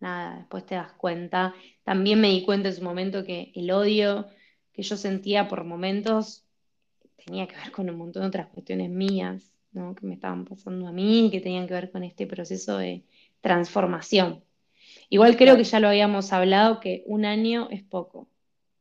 [0.00, 1.54] nada, después te das cuenta.
[1.84, 4.26] También me di cuenta en su momento que el odio
[4.72, 6.44] que yo sentía por momentos
[7.24, 9.94] tenía que ver con un montón de otras cuestiones mías, ¿no?
[9.94, 13.04] Que me estaban pasando a mí, que tenían que ver con este proceso de
[13.40, 14.44] transformación.
[15.10, 18.28] Igual creo que ya lo habíamos hablado, que un año es poco,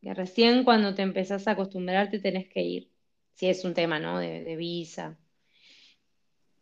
[0.02, 2.92] que recién cuando te empezás a acostumbrar te tenés que ir,
[3.36, 4.20] si es un tema, ¿no?
[4.20, 5.18] De, de visa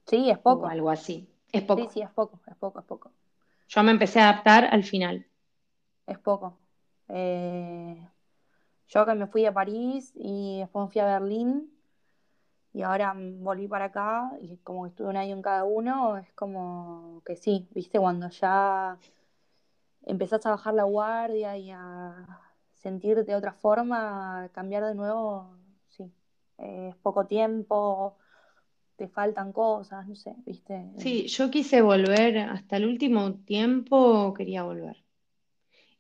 [0.08, 0.68] Sí, es o poco.
[0.68, 1.28] algo así.
[1.52, 1.90] Es Sí, poco.
[1.94, 3.12] sí, es poco, es poco, es poco.
[3.76, 5.26] Yo me empecé a adaptar al final.
[6.06, 6.60] Es poco.
[7.08, 8.08] Eh,
[8.88, 11.72] yo que me fui a París y después me fui a Berlín
[12.74, 16.32] y ahora volví para acá y como que estuve un año en cada uno, es
[16.34, 18.98] como que sí, viste, cuando ya
[20.06, 22.26] empezás a bajar la guardia y a
[22.74, 25.56] sentirte de otra forma, cambiar de nuevo,
[25.90, 26.12] sí.
[26.58, 28.16] Es poco tiempo,
[28.96, 30.86] te faltan cosas, no sé, viste.
[30.98, 35.04] Sí, yo quise volver, hasta el último tiempo quería volver.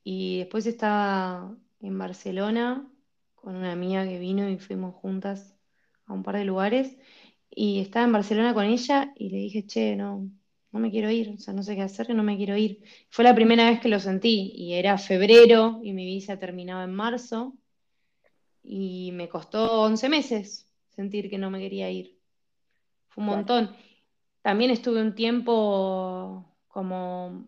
[0.04, 2.88] Y después estaba en Barcelona
[3.36, 5.56] con una amiga que vino y fuimos juntas
[6.06, 6.98] a un par de lugares.
[7.50, 10.30] Y estaba en Barcelona con ella y le dije, che, no,
[10.72, 12.84] no me quiero ir, o sea, no sé qué hacer, no me quiero ir.
[13.10, 16.94] Fue la primera vez que lo sentí y era febrero y mi visa terminaba en
[16.96, 17.54] marzo
[18.64, 22.18] y me costó 11 meses sentir que no me quería ir.
[23.14, 23.38] Fue un Claro.
[23.38, 23.76] montón.
[24.42, 27.48] También estuve un tiempo como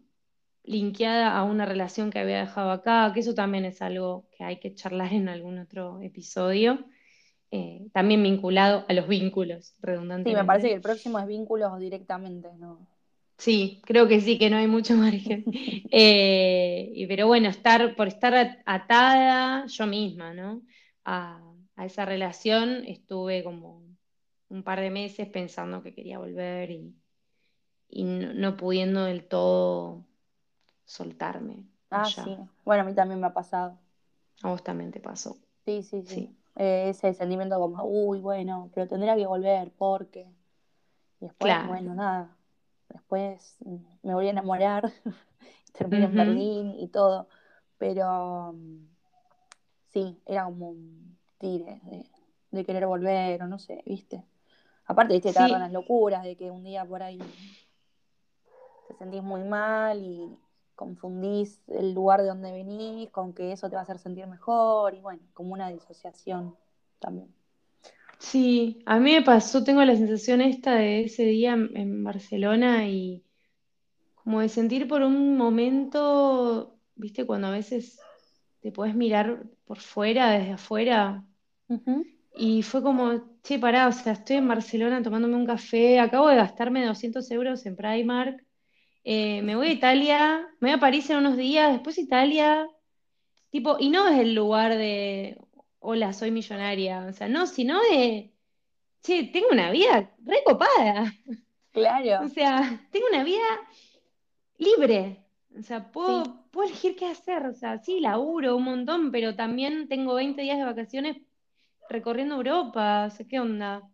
[0.63, 4.59] linkeada a una relación que había dejado acá, que eso también es algo que hay
[4.59, 6.85] que charlar en algún otro episodio,
[7.51, 9.75] eh, también vinculado a los vínculos,
[10.23, 10.69] Sí, me parece redundantemente.
[10.69, 12.87] que el próximo es vínculos directamente, ¿no?
[13.37, 15.45] Sí, creo que sí, que no hay mucho margen.
[15.91, 20.61] Eh, pero bueno, estar, por estar at- atada yo misma, ¿no?
[21.05, 21.41] A,
[21.75, 23.84] a esa relación estuve como
[24.55, 26.95] un par de meses pensando que quería volver y,
[27.89, 30.05] y no, no pudiendo del todo
[30.85, 32.35] soltarme Ah, sí.
[32.65, 33.77] Bueno, a mí también me ha pasado.
[34.43, 35.37] A vos también te pasó.
[35.65, 36.15] Sí, sí, sí.
[36.15, 40.25] Sí, Eh, ese sentimiento como, uy, bueno, pero tendría que volver porque.
[41.21, 41.67] Y después, claro.
[41.69, 42.35] bueno, nada.
[42.89, 43.57] después
[44.03, 44.91] me volví a enamorar,
[45.77, 47.27] terminé en Berlín y todo,
[47.77, 48.55] pero
[49.95, 51.81] sí, era como un tire
[52.51, 54.23] de, querer volver o no sé, ¿viste?
[54.85, 55.33] Aparte, ¿viste?
[55.33, 57.19] Te las locuras de que un día por ahí
[58.87, 60.37] te sentís muy mal y
[60.75, 64.93] confundís el lugar de donde venís con que eso te va a hacer sentir mejor
[64.93, 66.55] y bueno, como una disociación
[66.99, 67.33] también.
[68.19, 73.23] Sí, a mí me pasó, tengo la sensación esta de ese día en, Barcelona y
[74.15, 77.99] como de sentir por un momento, viste, cuando a veces
[78.61, 81.23] te puedes mirar por fuera, desde afuera,
[82.37, 86.35] y fue como, che, pará, o sea, estoy en Barcelona tomándome un café, acabo de
[86.35, 88.43] gastarme 200 euros en Primark,
[89.03, 92.67] eh, me voy a Italia, me voy a París en unos días, después Italia,
[93.51, 95.37] tipo, y no es el lugar de,
[95.85, 97.05] hola, soy millonaria.
[97.07, 98.33] O sea, no, sino de,
[99.03, 101.13] che, tengo una vida recopada.
[101.71, 102.25] Claro.
[102.25, 103.45] O sea, tengo una vida
[104.57, 105.25] libre.
[105.57, 107.45] O sea, puedo, puedo elegir qué hacer.
[107.45, 111.17] O sea, sí, laburo un montón, pero también tengo 20 días de vacaciones
[111.89, 113.05] recorriendo Europa.
[113.07, 113.89] O sea, ¿qué onda?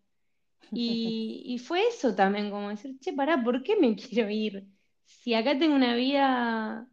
[0.71, 4.65] Y, y fue eso también, como decir, che, pará, ¿por qué me quiero ir?
[5.05, 6.87] Si acá tengo una vida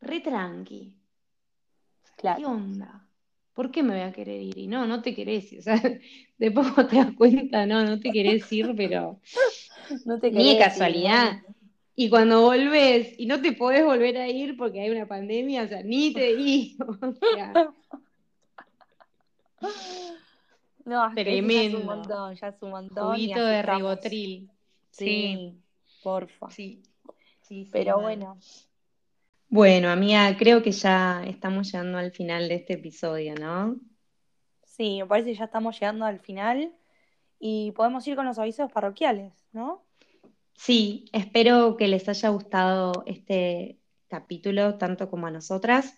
[0.00, 0.94] re tranqui.
[2.16, 2.38] Claro.
[2.38, 3.06] ¿Qué onda?
[3.56, 4.58] ¿por qué me voy a querer ir?
[4.58, 5.60] Y no, no te querés ir.
[5.60, 5.80] O sea,
[6.38, 9.18] de poco te das cuenta, no, no te querés ir, pero
[10.04, 11.40] no te ni de casualidad.
[11.96, 15.68] Y cuando volvés y no te podés volver a ir porque hay una pandemia, o
[15.68, 16.86] sea, ni te digo.
[20.84, 21.52] no, tremendo.
[21.52, 23.12] Ya es un montón, ya es un montón.
[23.12, 24.50] Juguito de ribotril.
[24.90, 25.60] Sí,
[26.02, 26.50] porfa.
[26.50, 26.82] Sí.
[27.42, 28.38] sí Pero bueno,
[29.48, 33.76] bueno, amiga, creo que ya estamos llegando al final de este episodio, ¿no?
[34.64, 36.74] Sí, me parece que ya estamos llegando al final
[37.38, 39.84] y podemos ir con los avisos parroquiales, ¿no?
[40.54, 45.96] Sí, espero que les haya gustado este capítulo tanto como a nosotras.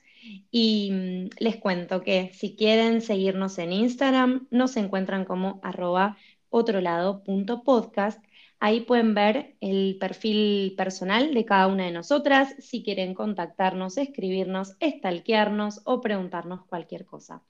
[0.51, 6.17] Y mm, les cuento que si quieren seguirnos en Instagram, nos encuentran como arroba
[6.51, 8.23] otrolado.podcast
[8.61, 14.75] Ahí pueden ver el perfil personal de cada una de nosotras, si quieren contactarnos, escribirnos,
[14.81, 17.43] estalquearnos o preguntarnos cualquier cosa.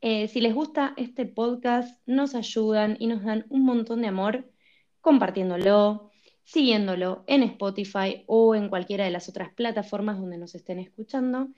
[0.00, 4.48] Eh, si les gusta este podcast, nos ayudan y nos dan un montón de amor
[5.00, 6.12] compartiéndolo,
[6.44, 11.48] siguiéndolo en Spotify o en cualquiera de las otras plataformas donde nos estén escuchando.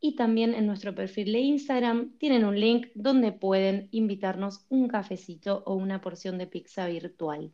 [0.00, 5.62] Y también en nuestro perfil de Instagram tienen un link donde pueden invitarnos un cafecito
[5.66, 7.52] o una porción de pizza virtual.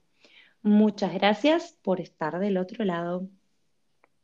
[0.62, 3.28] Muchas gracias por estar del otro lado.